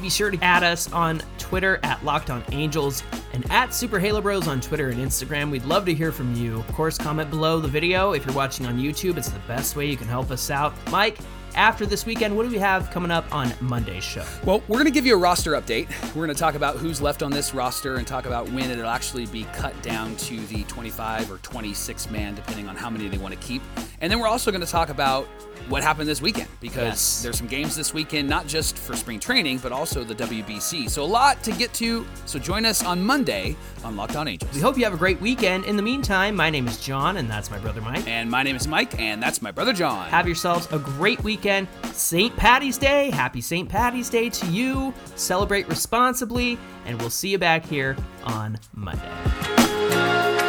Be 0.09 0.13
sure 0.13 0.31
to 0.31 0.43
add 0.43 0.63
us 0.63 0.91
on 0.91 1.21
Twitter 1.37 1.79
at 1.83 2.03
Locked 2.03 2.31
On 2.31 2.43
Angels 2.51 3.03
and 3.33 3.45
at 3.51 3.75
Super 3.75 3.99
Halo 3.99 4.21
Bros 4.21 4.47
on 4.47 4.59
Twitter 4.59 4.89
and 4.89 4.99
Instagram. 4.99 5.51
We'd 5.51 5.65
love 5.65 5.85
to 5.85 5.93
hear 5.93 6.11
from 6.11 6.33
you. 6.33 6.57
Of 6.61 6.73
course, 6.73 6.97
comment 6.97 7.29
below 7.29 7.59
the 7.59 7.67
video. 7.67 8.13
If 8.13 8.25
you're 8.25 8.33
watching 8.33 8.65
on 8.65 8.79
YouTube, 8.79 9.17
it's 9.17 9.29
the 9.29 9.37
best 9.41 9.75
way 9.75 9.85
you 9.85 9.95
can 9.95 10.07
help 10.07 10.31
us 10.31 10.49
out. 10.49 10.73
Mike, 10.89 11.19
after 11.53 11.85
this 11.85 12.07
weekend, 12.07 12.35
what 12.35 12.41
do 12.41 12.49
we 12.49 12.57
have 12.57 12.89
coming 12.89 13.11
up 13.11 13.23
on 13.31 13.53
Monday's 13.61 14.03
show? 14.03 14.25
Well, 14.45 14.63
we're 14.67 14.77
going 14.77 14.85
to 14.85 14.91
give 14.91 15.05
you 15.05 15.13
a 15.13 15.19
roster 15.19 15.51
update. 15.51 15.87
We're 16.15 16.25
going 16.25 16.35
to 16.35 16.39
talk 16.39 16.55
about 16.55 16.77
who's 16.77 17.03
left 17.03 17.21
on 17.21 17.29
this 17.29 17.53
roster 17.53 17.97
and 17.97 18.07
talk 18.07 18.25
about 18.25 18.49
when 18.49 18.71
it'll 18.71 18.87
actually 18.87 19.27
be 19.27 19.43
cut 19.53 19.79
down 19.83 20.15
to 20.15 20.39
the 20.47 20.63
25 20.63 21.31
or 21.31 21.37
26 21.37 22.09
man, 22.09 22.33
depending 22.33 22.67
on 22.67 22.75
how 22.75 22.89
many 22.89 23.07
they 23.09 23.19
want 23.19 23.39
to 23.39 23.39
keep. 23.47 23.61
And 24.01 24.11
then 24.11 24.19
we're 24.19 24.27
also 24.27 24.49
going 24.49 24.65
to 24.65 24.71
talk 24.71 24.89
about 24.89 25.27
what 25.67 25.83
happened 25.83 26.07
this 26.07 26.21
weekend 26.21 26.47
because 26.61 26.83
Yes. 26.85 27.21
there's 27.23 27.37
some 27.37 27.47
games 27.47 27.75
this 27.75 27.93
weekend, 27.93 28.27
not 28.29 28.47
just 28.47 28.77
for 28.77 28.95
spring 28.95 29.19
training, 29.19 29.59
but 29.59 29.71
also 29.71 30.03
the 30.03 30.15
WBC. 30.15 30.89
So 30.89 31.03
a 31.03 31.05
lot 31.05 31.43
to 31.43 31.51
get 31.51 31.73
to. 31.75 32.05
So 32.25 32.39
join 32.39 32.65
us 32.65 32.83
on 32.83 33.03
Monday 33.03 33.55
on 33.83 33.95
Locked 33.95 34.15
On 34.15 34.27
Angels. 34.27 34.53
We 34.53 34.61
hope 34.61 34.77
you 34.77 34.83
have 34.83 34.93
a 34.93 34.97
great 34.97 35.19
weekend. 35.21 35.65
In 35.65 35.75
the 35.75 35.81
meantime, 35.83 36.35
my 36.35 36.49
name 36.49 36.67
is 36.67 36.77
John, 36.79 37.17
and 37.17 37.29
that's 37.29 37.51
my 37.51 37.59
brother 37.59 37.81
Mike. 37.81 38.07
And 38.07 38.29
my 38.31 38.43
name 38.43 38.55
is 38.55 38.67
Mike, 38.67 38.99
and 38.99 39.21
that's 39.21 39.41
my 39.41 39.51
brother 39.51 39.73
John. 39.73 40.09
Have 40.09 40.25
yourselves 40.27 40.67
a 40.71 40.79
great 40.79 41.23
weekend. 41.23 41.67
St. 41.93 42.35
Patty's 42.35 42.77
Day. 42.77 43.09
Happy 43.11 43.41
St. 43.41 43.67
Patty's 43.69 44.09
Day 44.09 44.29
to 44.29 44.47
you. 44.47 44.93
Celebrate 45.15 45.67
responsibly, 45.67 46.57
and 46.85 46.99
we'll 46.99 47.09
see 47.09 47.29
you 47.29 47.37
back 47.37 47.65
here 47.65 47.95
on 48.23 48.57
Monday. 48.73 50.48